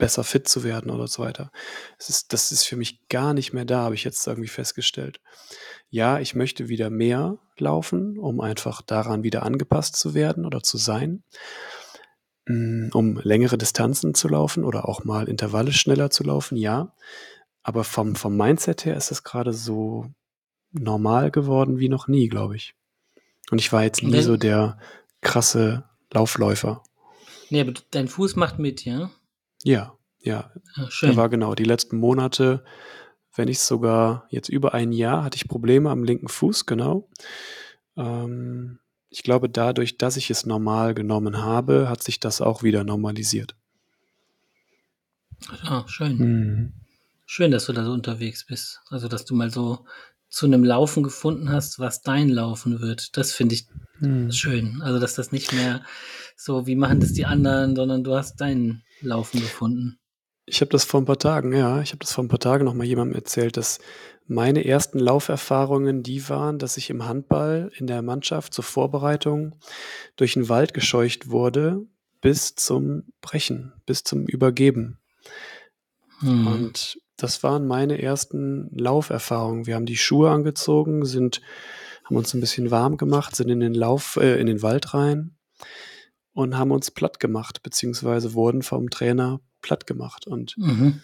besser 0.00 0.24
fit 0.24 0.48
zu 0.48 0.64
werden 0.64 0.90
oder 0.90 1.06
so 1.06 1.22
weiter. 1.22 1.52
Es 1.98 2.08
ist, 2.08 2.32
das 2.32 2.50
ist 2.50 2.64
für 2.64 2.76
mich 2.76 3.06
gar 3.08 3.34
nicht 3.34 3.52
mehr 3.52 3.64
da, 3.64 3.82
habe 3.82 3.94
ich 3.94 4.02
jetzt 4.02 4.26
irgendwie 4.26 4.48
festgestellt. 4.48 5.20
Ja, 5.90 6.18
ich 6.18 6.34
möchte 6.34 6.68
wieder 6.68 6.90
mehr 6.90 7.38
laufen, 7.58 8.18
um 8.18 8.40
einfach 8.40 8.82
daran 8.82 9.22
wieder 9.22 9.44
angepasst 9.44 9.94
zu 9.96 10.14
werden 10.14 10.44
oder 10.44 10.62
zu 10.62 10.78
sein, 10.78 11.22
mm, 12.46 12.88
um 12.92 13.18
längere 13.18 13.58
Distanzen 13.58 14.14
zu 14.14 14.26
laufen 14.28 14.64
oder 14.64 14.88
auch 14.88 15.04
mal 15.04 15.28
Intervalle 15.28 15.72
schneller 15.72 16.10
zu 16.10 16.24
laufen, 16.24 16.56
ja. 16.56 16.94
Aber 17.62 17.84
vom, 17.84 18.16
vom 18.16 18.36
Mindset 18.36 18.86
her 18.86 18.96
ist 18.96 19.10
es 19.12 19.22
gerade 19.22 19.52
so 19.52 20.06
normal 20.72 21.30
geworden 21.30 21.78
wie 21.78 21.88
noch 21.88 22.08
nie, 22.08 22.28
glaube 22.28 22.56
ich. 22.56 22.74
Und 23.50 23.58
ich 23.58 23.72
war 23.72 23.82
jetzt 23.82 24.02
nie 24.02 24.22
so 24.22 24.36
der 24.36 24.78
krasse 25.20 25.84
Laufläufer. 26.12 26.82
Nee, 27.50 27.60
aber 27.60 27.72
dein 27.90 28.08
Fuß 28.08 28.36
macht 28.36 28.58
mit, 28.58 28.84
ja? 28.84 29.10
Ja, 29.64 29.94
ja. 30.20 30.50
ja 30.76 30.90
schön. 30.90 31.10
Der 31.10 31.16
war 31.16 31.28
genau 31.28 31.54
die 31.54 31.64
letzten 31.64 31.96
Monate, 31.96 32.64
wenn 33.34 33.48
nicht 33.48 33.60
sogar 33.60 34.26
jetzt 34.30 34.48
über 34.48 34.74
ein 34.74 34.92
Jahr, 34.92 35.24
hatte 35.24 35.36
ich 35.36 35.48
Probleme 35.48 35.90
am 35.90 36.04
linken 36.04 36.28
Fuß, 36.28 36.66
genau. 36.66 37.08
Ähm, 37.96 38.78
ich 39.08 39.24
glaube, 39.24 39.48
dadurch, 39.48 39.98
dass 39.98 40.16
ich 40.16 40.30
es 40.30 40.46
normal 40.46 40.94
genommen 40.94 41.42
habe, 41.42 41.88
hat 41.88 42.02
sich 42.02 42.20
das 42.20 42.40
auch 42.40 42.62
wieder 42.62 42.84
normalisiert. 42.84 43.56
Ah, 45.62 45.84
schön. 45.88 46.18
Mhm. 46.18 46.72
Schön, 47.26 47.50
dass 47.50 47.66
du 47.66 47.72
da 47.72 47.84
so 47.84 47.92
unterwegs 47.92 48.44
bist. 48.44 48.80
Also, 48.88 49.08
dass 49.08 49.24
du 49.24 49.34
mal 49.34 49.50
so 49.50 49.84
zu 50.30 50.46
einem 50.46 50.64
Laufen 50.64 51.02
gefunden 51.02 51.50
hast, 51.50 51.78
was 51.78 52.02
dein 52.02 52.28
Laufen 52.28 52.80
wird. 52.80 53.16
Das 53.16 53.32
finde 53.32 53.56
ich 53.56 53.66
hm. 53.98 54.30
schön. 54.32 54.80
Also, 54.82 54.98
dass 54.98 55.14
das 55.14 55.32
nicht 55.32 55.52
mehr 55.52 55.82
so, 56.36 56.66
wie 56.66 56.76
machen 56.76 57.00
das 57.00 57.12
die 57.12 57.26
anderen, 57.26 57.76
sondern 57.76 58.04
du 58.04 58.14
hast 58.14 58.40
dein 58.40 58.82
Laufen 59.00 59.40
gefunden. 59.40 59.98
Ich 60.46 60.60
habe 60.60 60.70
das 60.70 60.84
vor 60.84 61.00
ein 61.00 61.04
paar 61.04 61.18
Tagen, 61.18 61.52
ja, 61.52 61.80
ich 61.80 61.90
habe 61.90 61.98
das 61.98 62.12
vor 62.12 62.24
ein 62.24 62.28
paar 62.28 62.38
Tagen 62.38 62.64
noch 62.64 62.74
mal 62.74 62.86
jemandem 62.86 63.14
erzählt, 63.14 63.56
dass 63.56 63.78
meine 64.26 64.64
ersten 64.64 64.98
Lauferfahrungen 64.98 66.02
die 66.02 66.28
waren, 66.28 66.58
dass 66.58 66.76
ich 66.76 66.90
im 66.90 67.06
Handball 67.06 67.70
in 67.76 67.86
der 67.86 68.02
Mannschaft 68.02 68.54
zur 68.54 68.64
Vorbereitung 68.64 69.56
durch 70.16 70.34
den 70.34 70.48
Wald 70.48 70.74
gescheucht 70.74 71.30
wurde 71.30 71.82
bis 72.20 72.54
zum 72.54 73.04
Brechen, 73.20 73.72
bis 73.86 74.04
zum 74.04 74.26
Übergeben. 74.26 74.98
Hm. 76.20 76.46
Und 76.46 76.98
das 77.22 77.42
waren 77.42 77.66
meine 77.66 78.00
ersten 78.00 78.70
Lauferfahrungen. 78.76 79.66
Wir 79.66 79.74
haben 79.74 79.86
die 79.86 79.96
Schuhe 79.96 80.30
angezogen, 80.30 81.04
sind, 81.04 81.40
haben 82.04 82.16
uns 82.16 82.34
ein 82.34 82.40
bisschen 82.40 82.70
warm 82.70 82.96
gemacht, 82.96 83.36
sind 83.36 83.48
in 83.50 83.60
den 83.60 83.74
Lauf, 83.74 84.16
äh, 84.16 84.40
in 84.40 84.46
den 84.46 84.62
Wald 84.62 84.94
rein 84.94 85.36
und 86.32 86.56
haben 86.56 86.70
uns 86.70 86.90
platt 86.90 87.20
gemacht, 87.20 87.62
beziehungsweise 87.62 88.34
wurden 88.34 88.62
vom 88.62 88.90
Trainer 88.90 89.40
platt 89.60 89.86
gemacht. 89.86 90.26
Und 90.26 90.56
mhm. 90.56 91.02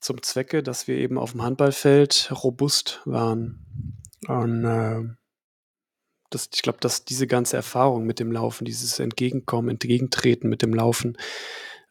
zum 0.00 0.22
Zwecke, 0.22 0.62
dass 0.62 0.88
wir 0.88 0.96
eben 0.96 1.18
auf 1.18 1.32
dem 1.32 1.42
Handballfeld 1.42 2.32
robust 2.42 3.02
waren. 3.04 4.00
Und 4.26 4.64
äh, 4.64 5.02
das, 6.30 6.48
ich 6.54 6.62
glaube, 6.62 6.78
dass 6.80 7.04
diese 7.04 7.26
ganze 7.26 7.56
Erfahrung 7.56 8.04
mit 8.04 8.18
dem 8.18 8.32
Laufen, 8.32 8.64
dieses 8.64 8.98
Entgegenkommen, 8.98 9.68
Entgegentreten 9.68 10.48
mit 10.48 10.62
dem 10.62 10.72
Laufen, 10.72 11.16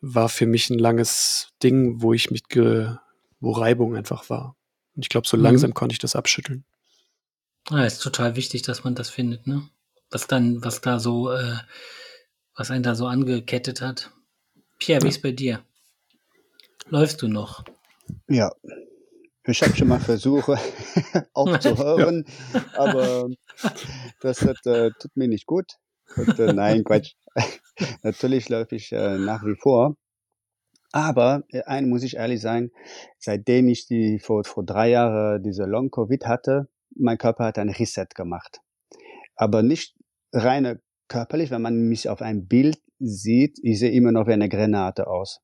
war 0.05 0.27
für 0.27 0.45
mich 0.45 0.69
ein 0.69 0.79
langes 0.79 1.47
Ding, 1.63 2.01
wo 2.01 2.13
ich 2.13 2.29
mich, 2.29 2.43
ge, 2.49 2.93
wo 3.39 3.51
Reibung 3.51 3.95
einfach 3.95 4.29
war. 4.29 4.57
Und 4.95 5.05
ich 5.05 5.09
glaube, 5.09 5.27
so 5.27 5.37
mhm. 5.37 5.43
langsam 5.43 5.73
konnte 5.73 5.93
ich 5.93 5.99
das 5.99 6.15
abschütteln. 6.15 6.65
Ja, 7.69 7.85
ist 7.85 7.99
total 7.99 8.35
wichtig, 8.35 8.63
dass 8.63 8.83
man 8.83 8.95
das 8.95 9.09
findet, 9.09 9.47
ne? 9.47 9.67
Was 10.11 10.27
dann, 10.27 10.61
was 10.63 10.81
da 10.81 10.99
so, 10.99 11.31
äh, 11.31 11.55
was 12.53 12.69
einen 12.69 12.83
da 12.83 12.95
so 12.95 13.07
angekettet 13.07 13.81
hat. 13.81 14.11
Pierre, 14.77 15.01
wie 15.03 15.07
ja. 15.07 15.11
ist 15.11 15.21
bei 15.21 15.31
dir? 15.31 15.63
Läufst 16.89 17.21
du 17.21 17.29
noch? 17.29 17.63
Ja, 18.27 18.51
ich 19.45 19.61
habe 19.61 19.75
schon 19.75 19.87
mal 19.87 20.01
versucht 20.01 20.49
aufzuhören, 21.33 22.25
ja. 22.53 22.65
aber 22.75 23.29
das 24.19 24.41
hat, 24.41 24.65
äh, 24.65 24.91
tut 24.99 25.15
mir 25.15 25.29
nicht 25.29 25.45
gut. 25.45 25.77
Und, 26.15 26.39
äh, 26.39 26.54
nein, 26.54 26.84
Quatsch. 26.84 27.13
Natürlich 28.04 28.49
läufe 28.49 28.76
ich 28.76 28.91
äh, 28.91 29.17
nach 29.17 29.43
wie 29.43 29.56
vor. 29.56 29.95
Aber 30.91 31.43
äh, 31.49 31.63
ein 31.63 31.89
muss 31.89 32.04
ich 32.04 32.15
ehrlich 32.17 32.41
sagen, 32.41 32.71
seitdem 33.17 33.67
ich 33.67 33.88
die 33.88 34.19
vor, 34.19 34.43
vor 34.43 34.63
drei 34.63 34.89
Jahren 34.91 35.41
diese 35.43 35.63
Long-Covid 35.65 36.26
hatte, 36.26 36.69
mein 36.95 37.17
Körper 37.17 37.45
hat 37.45 37.58
ein 37.58 37.69
Reset 37.69 38.08
gemacht. 38.15 38.60
Aber 39.36 39.63
nicht 39.63 39.95
reine 40.32 40.82
körperlich, 41.08 41.52
wenn 41.52 41.62
man 41.62 41.88
mich 41.89 42.10
auf 42.10 42.21
einem 42.21 42.47
Bild 42.47 42.80
sieht, 42.99 43.58
ich 43.63 43.80
sehe 43.80 43.91
immer 43.91 44.12
noch 44.12 44.28
wie 44.28 44.34
eine 44.34 44.49
Granate 44.49 45.08
aus. 45.08 45.41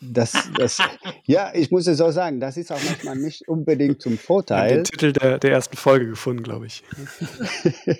Das, 0.00 0.32
das, 0.56 0.78
ja, 1.24 1.52
ich 1.54 1.70
muss 1.70 1.86
es 1.86 1.98
so 1.98 2.10
sagen, 2.10 2.40
das 2.40 2.56
ist 2.56 2.70
auch 2.70 2.82
manchmal 2.84 3.16
nicht 3.16 3.48
unbedingt 3.48 4.00
zum 4.00 4.16
Vorteil. 4.16 4.76
Den 4.76 4.84
Titel 4.84 5.12
der, 5.12 5.38
der 5.38 5.52
ersten 5.52 5.76
Folge 5.76 6.06
gefunden, 6.06 6.42
glaube 6.42 6.66
ich. 6.66 6.84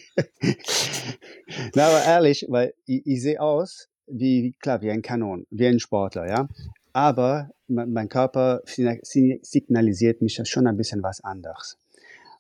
Na, 1.74 1.87
aber 1.88 2.04
ehrlich, 2.04 2.46
weil 2.48 2.74
ich, 2.87 3.06
ich 3.06 3.22
sehe 3.22 3.40
aus 3.40 3.88
wie, 4.06 4.54
klar, 4.61 4.80
wie 4.80 4.90
ein 4.90 5.02
Kanon, 5.02 5.46
wie 5.50 5.66
ein 5.66 5.80
Sportler, 5.80 6.28
ja. 6.28 6.48
Aber 6.92 7.50
mein, 7.66 7.92
mein 7.92 8.08
Körper 8.08 8.62
signalisiert 8.64 10.22
mich 10.22 10.40
schon 10.44 10.66
ein 10.66 10.76
bisschen 10.76 11.02
was 11.02 11.22
anderes. 11.22 11.76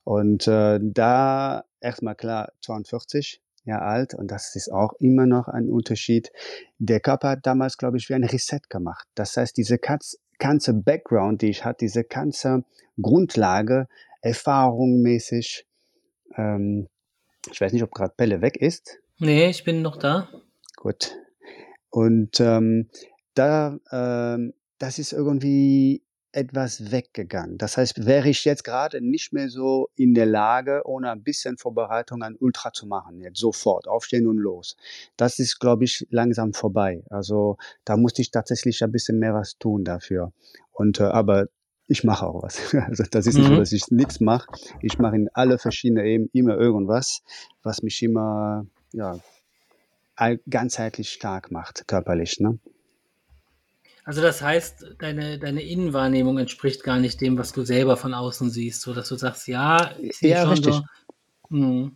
Und 0.04 0.46
äh, 0.48 0.78
da 0.82 1.64
erstmal 1.80 2.14
klar 2.14 2.52
42, 2.62 3.42
Jahre 3.68 3.84
alt 3.84 4.14
und 4.14 4.30
das 4.30 4.54
ist 4.56 4.70
auch 4.72 4.94
immer 4.98 5.26
noch 5.26 5.48
ein 5.48 5.68
Unterschied. 5.68 6.30
Der 6.78 7.00
Körper 7.00 7.30
hat 7.30 7.46
damals, 7.46 7.76
glaube 7.76 7.96
ich, 7.96 8.08
wie 8.08 8.14
ein 8.14 8.24
Reset 8.24 8.60
gemacht. 8.68 9.06
Das 9.14 9.36
heißt, 9.36 9.56
diese 9.56 9.78
ganze 9.78 10.74
Background, 10.74 11.42
die 11.42 11.50
ich 11.50 11.64
hatte, 11.64 11.84
diese 11.84 12.04
ganze 12.04 12.64
Grundlage, 13.00 13.88
erfahrungsmäßig, 14.22 15.66
ähm, 16.36 16.88
ich 17.50 17.60
weiß 17.60 17.72
nicht, 17.72 17.82
ob 17.82 17.92
gerade 17.92 18.14
Pelle 18.16 18.42
weg 18.42 18.56
ist. 18.56 18.98
Nee, 19.18 19.48
ich 19.48 19.64
bin 19.64 19.82
noch 19.82 19.96
da. 19.96 20.28
Gut. 20.76 21.16
Und 21.90 22.40
ähm, 22.40 22.88
da, 23.34 23.78
ähm, 23.90 24.54
das 24.78 24.98
ist 24.98 25.12
irgendwie 25.12 26.02
etwas 26.32 26.92
weggegangen. 26.92 27.58
Das 27.58 27.76
heißt, 27.76 28.04
wäre 28.06 28.28
ich 28.28 28.44
jetzt 28.44 28.64
gerade 28.64 29.00
nicht 29.00 29.32
mehr 29.32 29.48
so 29.48 29.88
in 29.94 30.14
der 30.14 30.26
Lage, 30.26 30.82
ohne 30.84 31.10
ein 31.10 31.22
bisschen 31.22 31.56
Vorbereitung 31.56 32.22
ein 32.22 32.36
Ultra 32.38 32.72
zu 32.72 32.86
machen, 32.86 33.20
jetzt 33.20 33.38
sofort 33.38 33.88
aufstehen 33.88 34.26
und 34.26 34.36
los. 34.36 34.76
Das 35.16 35.38
ist, 35.38 35.58
glaube 35.58 35.84
ich, 35.84 36.06
langsam 36.10 36.52
vorbei. 36.52 37.02
Also 37.10 37.56
da 37.84 37.96
musste 37.96 38.22
ich 38.22 38.30
tatsächlich 38.30 38.82
ein 38.84 38.92
bisschen 38.92 39.18
mehr 39.18 39.34
was 39.34 39.56
tun 39.58 39.84
dafür. 39.84 40.32
Und 40.72 41.00
äh, 41.00 41.04
aber 41.04 41.46
ich 41.86 42.04
mache 42.04 42.26
auch 42.26 42.42
was. 42.42 42.74
Also 42.74 43.04
das 43.10 43.26
ist 43.26 43.36
nicht 43.36 43.46
so, 43.46 43.54
mhm. 43.54 43.58
dass 43.58 43.72
ich 43.72 43.90
nichts 43.90 44.20
mache. 44.20 44.48
Ich 44.82 44.98
mache 44.98 45.16
in 45.16 45.28
alle 45.32 45.58
verschiedenen 45.58 46.04
Ebenen 46.04 46.30
immer 46.32 46.56
irgendwas, 46.58 47.22
was 47.62 47.82
mich 47.82 48.02
immer 48.02 48.66
ja 48.92 49.18
ganzheitlich 50.50 51.10
stark 51.10 51.50
macht, 51.50 51.86
körperlich. 51.86 52.40
Ne? 52.40 52.58
Also 54.08 54.22
das 54.22 54.40
heißt, 54.40 54.94
deine, 55.00 55.38
deine 55.38 55.60
Innenwahrnehmung 55.60 56.38
entspricht 56.38 56.82
gar 56.82 56.98
nicht 56.98 57.20
dem, 57.20 57.36
was 57.36 57.52
du 57.52 57.62
selber 57.62 57.98
von 57.98 58.14
außen 58.14 58.48
siehst, 58.48 58.80
so 58.80 58.94
dass 58.94 59.10
du 59.10 59.16
sagst, 59.16 59.46
ja, 59.48 59.90
ich 60.00 60.16
sehe 60.16 60.30
ja, 60.30 60.40
schon 60.40 60.50
richtig. 60.52 60.74
So, 60.76 60.82
hm. 61.50 61.94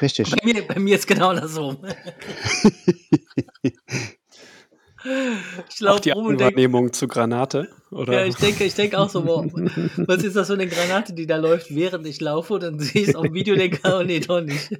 Richtig. 0.00 0.30
Bei 0.30 0.38
mir, 0.44 0.64
bei 0.68 0.78
mir 0.78 0.94
ist 0.94 1.08
genau 1.08 1.34
das 1.34 1.50
so. 1.50 1.82
ich 5.68 5.80
laufe 5.80 6.00
die 6.02 6.10
rum 6.10 6.38
Wahrnehmung 6.38 6.84
denk, 6.84 6.94
zu 6.94 7.08
Granate, 7.08 7.68
oder? 7.90 8.12
Ja, 8.20 8.24
ich 8.26 8.36
denke, 8.36 8.62
ich 8.62 8.76
denke 8.76 8.96
auch 8.96 9.10
so, 9.10 9.26
wow, 9.26 9.50
was 10.06 10.22
ist 10.22 10.36
das 10.36 10.46
für 10.46 10.52
eine 10.52 10.68
Granate, 10.68 11.12
die 11.12 11.26
da 11.26 11.38
läuft, 11.38 11.74
während 11.74 12.06
ich 12.06 12.20
laufe? 12.20 12.54
Und 12.54 12.62
dann 12.62 12.78
sehe 12.78 13.02
ich 13.02 13.08
es 13.08 13.16
auf 13.16 13.24
dem 13.24 13.34
Video 13.34 13.54
und 13.54 13.58
denke, 13.58 13.80
oh 13.82 14.04
nee, 14.04 14.20
doch 14.20 14.42
nicht. 14.42 14.78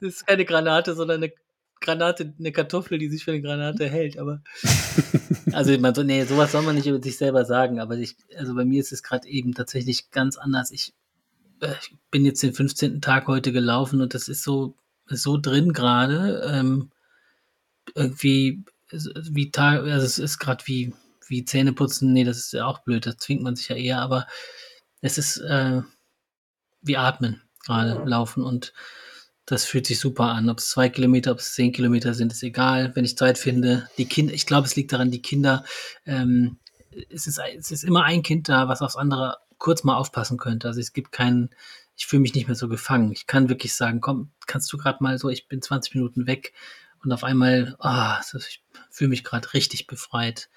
Das 0.00 0.14
ist 0.14 0.26
keine 0.26 0.46
Granate, 0.46 0.94
sondern 0.94 1.22
eine 1.22 1.30
Granate, 1.88 2.34
eine 2.38 2.52
Kartoffel, 2.52 2.98
die 2.98 3.08
sich 3.08 3.24
für 3.24 3.32
eine 3.32 3.40
Granate 3.40 3.88
hält, 3.88 4.18
aber 4.18 4.42
also 5.52 5.76
man 5.78 5.94
so, 5.94 6.02
nee, 6.02 6.22
sowas 6.24 6.52
soll 6.52 6.62
man 6.62 6.74
nicht 6.74 6.86
über 6.86 7.02
sich 7.02 7.16
selber 7.16 7.46
sagen, 7.46 7.80
aber 7.80 7.96
ich, 7.96 8.16
also 8.36 8.54
bei 8.54 8.66
mir 8.66 8.80
ist 8.80 8.92
es 8.92 9.02
gerade 9.02 9.26
eben 9.26 9.54
tatsächlich 9.54 10.10
ganz 10.10 10.36
anders. 10.36 10.70
Ich, 10.70 10.92
äh, 11.60 11.72
ich, 11.80 11.96
bin 12.10 12.26
jetzt 12.26 12.42
den 12.42 12.52
15. 12.52 13.00
Tag 13.00 13.26
heute 13.26 13.52
gelaufen 13.52 14.02
und 14.02 14.12
das 14.12 14.28
ist 14.28 14.42
so, 14.42 14.76
so 15.06 15.38
drin 15.38 15.72
gerade. 15.72 16.42
Ähm, 16.46 16.90
irgendwie 17.94 18.64
wie 18.90 19.50
Tag, 19.50 19.80
also 19.80 20.04
es 20.04 20.18
ist 20.18 20.38
gerade 20.38 20.66
wie, 20.66 20.92
wie 21.26 21.44
Zähneputzen, 21.44 22.12
nee, 22.12 22.24
das 22.24 22.36
ist 22.36 22.52
ja 22.52 22.66
auch 22.66 22.80
blöd, 22.80 23.06
das 23.06 23.16
zwingt 23.16 23.42
man 23.42 23.56
sich 23.56 23.68
ja 23.68 23.76
eher, 23.76 24.00
aber 24.00 24.26
es 25.00 25.16
ist 25.16 25.38
äh, 25.38 25.80
wie 26.82 26.96
Atmen 26.96 27.42
gerade 27.64 28.02
laufen 28.04 28.42
und 28.42 28.74
Das 29.48 29.64
fühlt 29.64 29.86
sich 29.86 29.98
super 29.98 30.24
an. 30.24 30.50
Ob 30.50 30.58
es 30.58 30.68
zwei 30.68 30.90
Kilometer, 30.90 31.32
ob 31.32 31.38
es 31.38 31.54
zehn 31.54 31.72
Kilometer 31.72 32.12
sind, 32.12 32.32
ist 32.32 32.42
egal, 32.42 32.94
wenn 32.94 33.06
ich 33.06 33.16
Zeit 33.16 33.38
finde. 33.38 33.88
Die 33.96 34.04
Kinder, 34.04 34.34
ich 34.34 34.44
glaube, 34.44 34.66
es 34.66 34.76
liegt 34.76 34.92
daran, 34.92 35.10
die 35.10 35.22
Kinder, 35.22 35.64
ähm, 36.04 36.58
es, 37.08 37.26
ist, 37.26 37.40
es 37.56 37.70
ist 37.70 37.82
immer 37.82 38.04
ein 38.04 38.22
Kind 38.22 38.50
da, 38.50 38.68
was 38.68 38.82
aufs 38.82 38.96
andere 38.96 39.38
kurz 39.56 39.84
mal 39.84 39.96
aufpassen 39.96 40.36
könnte. 40.36 40.68
Also 40.68 40.80
es 40.80 40.92
gibt 40.92 41.12
keinen, 41.12 41.48
ich 41.96 42.06
fühle 42.06 42.20
mich 42.20 42.34
nicht 42.34 42.46
mehr 42.46 42.56
so 42.56 42.68
gefangen. 42.68 43.10
Ich 43.10 43.26
kann 43.26 43.48
wirklich 43.48 43.74
sagen, 43.74 44.02
komm, 44.02 44.30
kannst 44.46 44.70
du 44.70 44.76
gerade 44.76 45.02
mal 45.02 45.18
so, 45.18 45.30
ich 45.30 45.48
bin 45.48 45.62
20 45.62 45.94
Minuten 45.94 46.26
weg 46.26 46.52
und 47.02 47.10
auf 47.10 47.24
einmal, 47.24 47.74
ah, 47.78 48.20
oh, 48.20 48.36
ich 48.36 48.62
fühle 48.90 49.08
mich 49.08 49.24
gerade 49.24 49.54
richtig 49.54 49.86
befreit. 49.86 50.50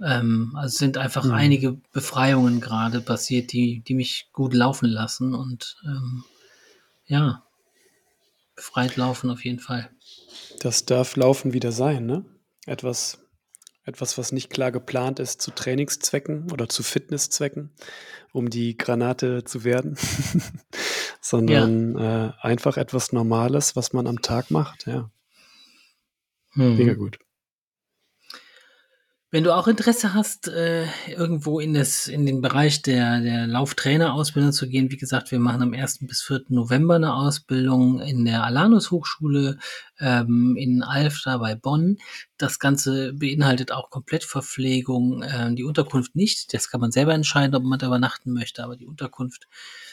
Ähm, 0.00 0.54
also 0.56 0.76
sind 0.76 0.98
einfach 0.98 1.24
mhm. 1.24 1.34
einige 1.34 1.72
Befreiungen 1.92 2.60
gerade 2.60 3.00
passiert, 3.00 3.52
die, 3.52 3.80
die 3.86 3.94
mich 3.94 4.28
gut 4.32 4.54
laufen 4.54 4.88
lassen 4.88 5.34
und 5.34 5.76
ähm, 5.86 6.24
ja, 7.06 7.44
befreit 8.54 8.96
laufen 8.96 9.30
auf 9.30 9.44
jeden 9.44 9.58
Fall. 9.58 9.90
Das 10.60 10.84
darf 10.84 11.16
Laufen 11.16 11.52
wieder 11.52 11.72
sein, 11.72 12.06
ne? 12.06 12.24
Etwas, 12.66 13.26
etwas, 13.84 14.18
was 14.18 14.32
nicht 14.32 14.50
klar 14.50 14.70
geplant 14.70 15.18
ist 15.18 15.42
zu 15.42 15.50
Trainingszwecken 15.50 16.52
oder 16.52 16.68
zu 16.68 16.82
Fitnesszwecken, 16.82 17.70
um 18.32 18.50
die 18.50 18.76
Granate 18.76 19.44
zu 19.44 19.64
werden, 19.64 19.96
sondern 21.20 21.98
ja. 21.98 22.26
äh, 22.26 22.32
einfach 22.40 22.76
etwas 22.76 23.12
Normales, 23.12 23.74
was 23.74 23.92
man 23.92 24.06
am 24.06 24.22
Tag 24.22 24.50
macht, 24.50 24.86
ja. 24.86 25.10
Mhm. 26.54 26.76
Mega 26.76 26.94
gut. 26.94 27.18
Wenn 29.34 29.44
du 29.44 29.56
auch 29.56 29.66
Interesse 29.66 30.12
hast, 30.12 30.48
äh, 30.48 30.84
irgendwo 31.08 31.58
in, 31.58 31.72
das, 31.72 32.06
in 32.06 32.26
den 32.26 32.42
Bereich 32.42 32.82
der, 32.82 33.22
der 33.22 33.46
Lauftrainerausbildung 33.46 34.52
zu 34.52 34.68
gehen, 34.68 34.90
wie 34.90 34.98
gesagt, 34.98 35.30
wir 35.30 35.38
machen 35.38 35.62
am 35.62 35.72
1. 35.72 36.00
bis 36.06 36.20
4. 36.20 36.42
November 36.50 36.96
eine 36.96 37.14
Ausbildung 37.14 37.98
in 38.00 38.26
der 38.26 38.44
Alanus 38.44 38.90
Hochschule 38.90 39.56
ähm, 39.98 40.54
in 40.58 40.82
Alfter 40.82 41.38
bei 41.38 41.54
Bonn. 41.54 41.96
Das 42.36 42.58
Ganze 42.58 43.14
beinhaltet 43.14 43.72
auch 43.72 43.88
Komplettverpflegung, 43.88 45.22
äh, 45.22 45.54
die 45.54 45.64
Unterkunft 45.64 46.14
nicht. 46.14 46.52
Das 46.52 46.68
kann 46.68 46.82
man 46.82 46.92
selber 46.92 47.14
entscheiden, 47.14 47.54
ob 47.54 47.62
man 47.62 47.78
da 47.78 47.86
übernachten 47.86 48.34
möchte, 48.34 48.62
aber 48.62 48.76
die 48.76 48.86
Unterkunft, 48.86 49.48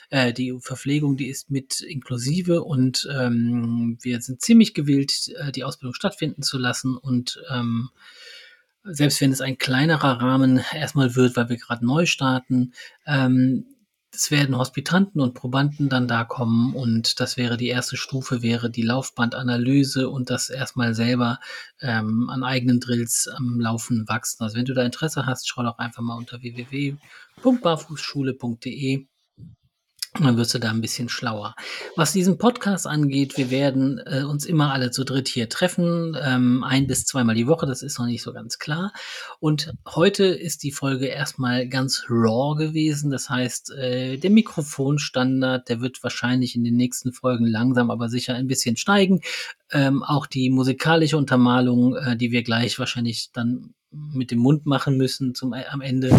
äh, 0.10 0.34
die 0.34 0.54
Verpflegung, 0.60 1.15
die 1.15 1.30
ist 1.30 1.49
mit 1.49 1.80
inklusive 1.80 2.62
und 2.62 3.08
ähm, 3.17 3.97
wir 4.02 4.19
sind 4.19 4.41
ziemlich 4.41 4.73
gewillt, 4.73 5.30
äh, 5.38 5.54
die 5.54 5.63
Ausbildung 5.63 5.93
stattfinden 5.93 6.43
zu 6.43 6.58
lassen 6.58 6.97
und 6.97 7.41
ähm, 7.49 7.89
selbst 8.83 9.21
wenn 9.21 9.31
es 9.31 9.41
ein 9.41 9.57
kleinerer 9.57 10.21
Rahmen 10.21 10.61
erstmal 10.73 11.15
wird, 11.15 11.35
weil 11.35 11.49
wir 11.49 11.57
gerade 11.57 11.83
neu 11.85 12.05
starten, 12.05 12.73
ähm, 13.05 13.65
es 14.11 14.31
werden 14.31 14.57
Hospitanten 14.57 15.21
und 15.21 15.35
Probanden 15.35 15.87
dann 15.87 16.07
da 16.07 16.23
kommen 16.23 16.73
und 16.73 17.19
das 17.19 17.37
wäre 17.37 17.57
die 17.57 17.67
erste 17.67 17.95
Stufe, 17.95 18.41
wäre 18.41 18.71
die 18.71 18.81
Laufbandanalyse 18.81 20.09
und 20.09 20.31
das 20.31 20.49
erstmal 20.49 20.95
selber 20.95 21.37
ähm, 21.79 22.27
an 22.29 22.43
eigenen 22.43 22.79
Drills 22.79 23.27
am 23.27 23.59
Laufen 23.59 24.07
wachsen. 24.07 24.41
Also 24.43 24.57
wenn 24.57 24.65
du 24.65 24.73
da 24.73 24.81
Interesse 24.83 25.27
hast, 25.27 25.47
schau 25.47 25.61
doch 25.63 25.77
einfach 25.77 26.01
mal 26.01 26.17
unter 26.17 26.41
www.barfußschule.de 26.41 29.05
und 30.17 30.26
dann 30.26 30.38
wirst 30.38 30.54
du 30.54 30.60
da 30.60 30.72
ein 30.72 30.82
bisschen 30.82 31.08
schlauer. 31.08 31.56
Was 31.95 32.13
diesen 32.13 32.38
Podcast 32.39 32.88
angeht, 32.88 33.38
wir 33.38 33.52
werden 33.52 34.02
äh, 34.06 34.24
uns 34.24 34.45
immer 34.45 34.74
alle 34.74 34.89
zu 34.89 35.04
dritt 35.04 35.28
hier 35.28 35.50
treffen, 35.50 36.17
ähm, 36.19 36.63
ein 36.63 36.88
bis 36.88 37.06
zweimal 37.06 37.36
die 37.36 37.48
Woche, 37.48 37.67
das 37.67 37.84
ist 37.84 38.00
noch 38.00 38.08
nicht 38.08 38.24
so 38.24 38.34
ganz 38.34 38.58
klar. 38.58 38.91
Und 39.39 39.72
heute 39.88 40.26
ist 40.26 40.63
die 40.63 40.72
Folge 40.72 41.06
erstmal 41.06 41.67
ganz 41.67 42.06
raw 42.10 42.58
gewesen, 42.58 43.12
das 43.12 43.30
heißt, 43.30 43.72
äh, 43.72 44.17
der 44.17 44.32
Mikrofonstandard, 44.32 45.69
der 45.69 45.82
wird 45.82 46.02
wahrscheinlich 46.02 46.56
in 46.56 46.63
den 46.63 46.76
nächsten 46.76 47.13
Folgen 47.13 47.45
langsam, 47.45 47.91
aber 47.91 48.10
sicher 48.10 48.34
ein 48.34 48.48
bisschen 48.48 48.78
steigen. 48.78 49.22
Ähm, 49.72 50.02
auch 50.02 50.26
die 50.26 50.50
musikalische 50.50 51.17
Untermalung, 51.17 51.95
äh, 51.95 52.17
die 52.17 52.32
wir 52.32 52.41
gleich 52.41 52.80
wahrscheinlich 52.80 53.30
dann 53.32 53.76
mit 53.91 54.32
dem 54.32 54.39
Mund 54.39 54.65
machen 54.65 54.98
müssen 54.98 55.36
zum, 55.36 55.54
am 55.54 55.82
Ende. 55.82 56.10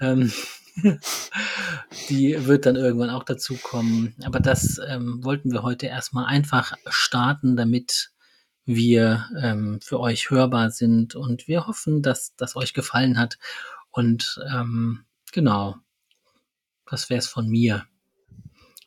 Ähm, 0.00 0.32
die 2.08 2.46
wird 2.46 2.66
dann 2.66 2.76
irgendwann 2.76 3.10
auch 3.10 3.24
dazu 3.24 3.56
kommen. 3.56 4.14
Aber 4.24 4.40
das 4.40 4.80
ähm, 4.88 5.22
wollten 5.22 5.52
wir 5.52 5.62
heute 5.62 5.86
erstmal 5.86 6.26
einfach 6.26 6.72
starten, 6.88 7.56
damit 7.56 8.10
wir 8.66 9.28
ähm, 9.40 9.80
für 9.82 10.00
euch 10.00 10.30
hörbar 10.30 10.70
sind 10.70 11.14
und 11.14 11.48
wir 11.48 11.66
hoffen, 11.66 12.02
dass 12.02 12.34
das 12.36 12.56
euch 12.56 12.72
gefallen 12.74 13.18
hat. 13.18 13.38
Und 13.90 14.40
ähm, 14.52 15.04
genau, 15.32 15.76
das 16.86 17.10
wäre 17.10 17.18
es 17.18 17.28
von 17.28 17.48
mir 17.48 17.84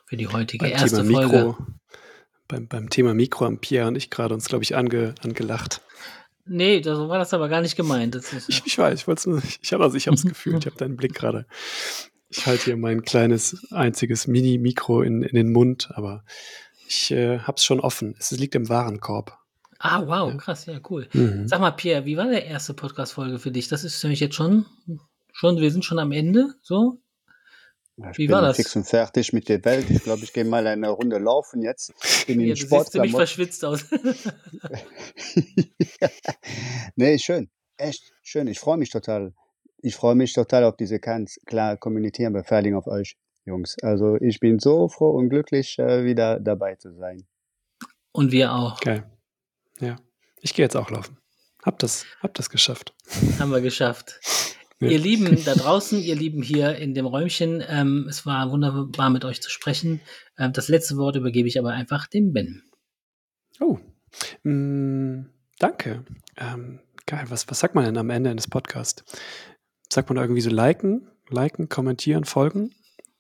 für 0.06 0.18
die 0.18 0.28
heutige 0.28 0.66
beim 0.66 0.74
erste 0.74 1.04
Thema 1.04 1.22
Folge. 1.22 1.38
Mikro, 1.38 1.68
beim, 2.48 2.68
beim 2.68 2.90
Thema 2.90 3.14
Mikro 3.14 3.46
haben 3.46 3.60
Pierre 3.60 3.88
und 3.88 3.96
ich 3.96 4.10
gerade 4.10 4.34
uns, 4.34 4.48
glaube 4.48 4.64
ich, 4.64 4.76
ange, 4.76 5.16
angelacht. 5.22 5.82
Nee, 6.48 6.82
so 6.84 7.10
war 7.10 7.20
das 7.20 7.34
aber 7.34 7.50
gar 7.50 7.62
nicht 7.62 7.76
gemeint. 7.76 8.16
Ist, 8.16 8.34
ich, 8.48 8.62
ich, 8.66 8.78
weiß, 8.78 9.00
ich 9.00 9.08
wollte 9.08 9.42
ich 9.62 9.74
habe 9.74 9.84
also, 9.84 9.98
ich 9.98 10.08
habe 10.08 10.16
es 10.16 10.24
gefühlt, 10.28 10.60
ich 10.60 10.66
habe 10.66 10.78
deinen 10.78 10.98
Blick 10.98 11.14
gerade. 11.14 11.46
Ich 12.30 12.46
halte 12.46 12.66
hier 12.66 12.78
mein 12.78 13.04
kleines, 13.04 13.72
einziges 13.72 14.28
Mini-Mikro 14.28 15.02
in, 15.02 15.24
in 15.24 15.36
den 15.36 15.52
Mund, 15.52 15.90
aber 15.94 16.24
ich 16.88 17.12
äh, 17.12 17.40
habe 17.40 17.56
es 17.58 17.64
schon 17.64 17.80
offen. 17.80 18.16
Es 18.20 18.32
liegt 18.32 18.56
im 18.56 18.70
Warenkorb. 18.70 19.38
Ah, 19.80 20.02
wow, 20.06 20.32
ja. 20.32 20.38
krass, 20.38 20.66
ja, 20.66 20.80
cool. 20.90 21.08
Mhm. 21.14 21.48
Sag 21.48 21.60
mal, 21.60 21.72
Pierre, 21.72 22.06
wie 22.06 22.18
war 22.18 22.28
der 22.28 22.46
erste 22.46 22.74
Podcast-Folge 22.74 23.40
für 23.40 23.52
dich? 23.52 23.68
Das 23.68 23.84
ist 23.84 24.04
nämlich 24.04 24.20
jetzt 24.20 24.36
schon, 24.36 24.66
schon, 25.32 25.58
wir 25.58 25.72
sind 25.72 25.86
schon 25.86 26.00
am 26.00 26.12
Ende, 26.12 26.56
so. 26.62 27.00
Ich 27.98 28.18
Wie 28.20 28.28
bin 28.28 28.36
war 28.36 28.44
das? 28.44 28.58
fix 28.58 28.76
und 28.76 28.86
fertig 28.86 29.34
mit 29.34 29.50
der 29.50 29.66
Welt. 29.66 29.90
Ich 29.90 30.04
glaube, 30.04 30.24
ich 30.24 30.32
gehe 30.32 30.46
mal 30.46 30.68
eine 30.68 30.90
Runde 30.90 31.18
laufen 31.18 31.64
jetzt. 31.64 31.92
Bin 32.28 32.40
ja, 32.40 32.48
in 32.48 32.54
du 32.54 32.68
siehst 32.68 32.92
ziemlich 32.92 33.12
verschwitzt 33.12 33.66
aus. 33.66 33.86
nee, 36.96 37.18
schön. 37.18 37.50
Echt 37.78 38.14
schön. 38.22 38.48
Ich 38.48 38.60
freue 38.60 38.78
mich 38.78 38.92
total. 38.92 39.34
Ich 39.82 39.96
freue 39.96 40.14
mich 40.14 40.34
total 40.34 40.66
auf 40.66 40.78
diese 40.78 41.00
ganz 41.00 41.40
klar 41.48 41.78
kommunizieren 41.78 42.34
Befehlung 42.34 42.76
auf 42.76 42.86
euch, 42.86 43.18
Jungs. 43.46 43.76
Also 43.82 44.18
ich 44.22 44.40
bin 44.40 44.60
so 44.60 44.90
froh 44.90 45.12
und 45.12 45.30
glücklich, 45.30 45.80
äh, 45.80 46.04
wieder 46.04 46.40
dabei 46.40 46.76
zu 46.76 46.94
sein. 46.94 47.26
Und 48.12 48.32
wir 48.32 48.54
auch. 48.54 48.78
Okay. 48.78 49.02
Ja. 49.80 49.96
Ich 50.42 50.54
gehe 50.54 50.64
jetzt 50.64 50.76
auch 50.76 50.92
laufen. 50.92 51.18
Hab 51.64 51.80
das, 51.80 52.06
hab 52.22 52.36
das 52.36 52.52
geschafft. 52.52 52.94
Haben 53.40 53.50
wir 53.52 53.62
geschafft. 53.62 54.20
Ja. 54.80 54.90
Ihr 54.90 55.00
Lieben 55.00 55.44
da 55.44 55.56
draußen, 55.56 56.00
ihr 56.00 56.16
Lieben 56.16 56.44
hier 56.44 56.76
in 56.76 56.94
dem 56.94 57.08
Räumchen, 57.08 57.64
ähm, 57.68 58.06
es 58.08 58.28
war 58.28 58.52
wunderbar 58.52 59.10
mit 59.10 59.26
euch 59.26 59.42
zu 59.42 59.50
sprechen. 59.50 60.02
Ähm, 60.38 60.54
das 60.54 60.68
letzte 60.68 60.98
Wort 60.98 61.16
übergebe 61.16 61.48
ich 61.48 61.58
aber 61.58 61.72
einfach 61.72 62.06
dem 62.06 62.32
Ben. 62.32 62.62
Oh, 63.60 63.80
mm, 64.44 65.26
danke. 65.58 66.06
Ähm, 66.38 66.80
geil, 67.08 67.26
was, 67.30 67.50
was 67.50 67.60
sagt 67.60 67.74
man 67.74 67.86
denn 67.86 67.98
am 67.98 68.12
Ende 68.12 68.30
eines 68.30 68.48
Podcasts? 68.48 69.04
Sagt 69.92 70.10
man 70.10 70.18
irgendwie 70.18 70.42
so 70.42 70.52
liken, 70.52 71.08
liken, 71.30 71.70
kommentieren, 71.70 72.24
folgen? 72.24 72.76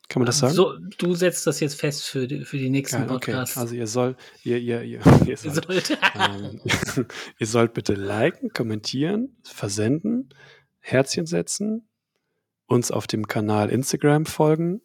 Kann 0.10 0.22
man 0.22 0.28
das 0.28 0.38
sagen? 0.38 0.54
So, 0.54 0.78
du 1.00 1.16
setzt 1.16 1.48
das 1.48 1.60
jetzt 1.60 1.80
fest 1.80 2.06
für 2.06 2.28
die, 2.28 2.46
für 2.46 2.58
die 2.58 2.70
nächsten 2.70 2.98
ja, 2.98 3.04
okay. 3.06 3.32
Podcasts. 3.32 3.58
Also 3.58 3.74
ihr 3.74 3.88
soll, 3.88 4.16
ihr, 4.44 4.60
ihr, 4.60 4.84
ihr, 4.84 5.02
ihr 5.26 5.38
sollt, 5.38 5.98
ähm, 6.16 6.62
ihr 7.40 7.48
sollt 7.48 7.74
bitte 7.74 7.96
liken, 7.96 8.54
kommentieren, 8.54 9.36
versenden 9.44 10.30
Herzchen 10.88 11.26
setzen, 11.26 11.90
uns 12.66 12.92
auf 12.92 13.08
dem 13.08 13.28
Kanal 13.28 13.70
Instagram 13.70 14.26
folgen 14.26 14.82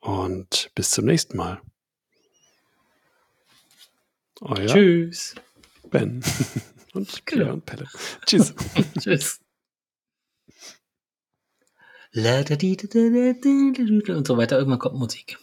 und 0.00 0.70
bis 0.74 0.90
zum 0.90 1.06
nächsten 1.06 1.38
Mal. 1.38 1.62
Euer 4.42 4.66
Tschüss. 4.66 5.34
Ben 5.90 6.22
und 6.92 7.24
genau. 7.24 7.54
und 7.54 7.64
Pelle. 7.64 7.88
Tschüss. 8.26 8.54
Tschüss. 9.00 9.40
Und 14.08 14.26
so 14.26 14.36
weiter. 14.36 14.58
Irgendwann 14.58 14.78
kommt 14.78 14.96
Musik. 14.96 15.38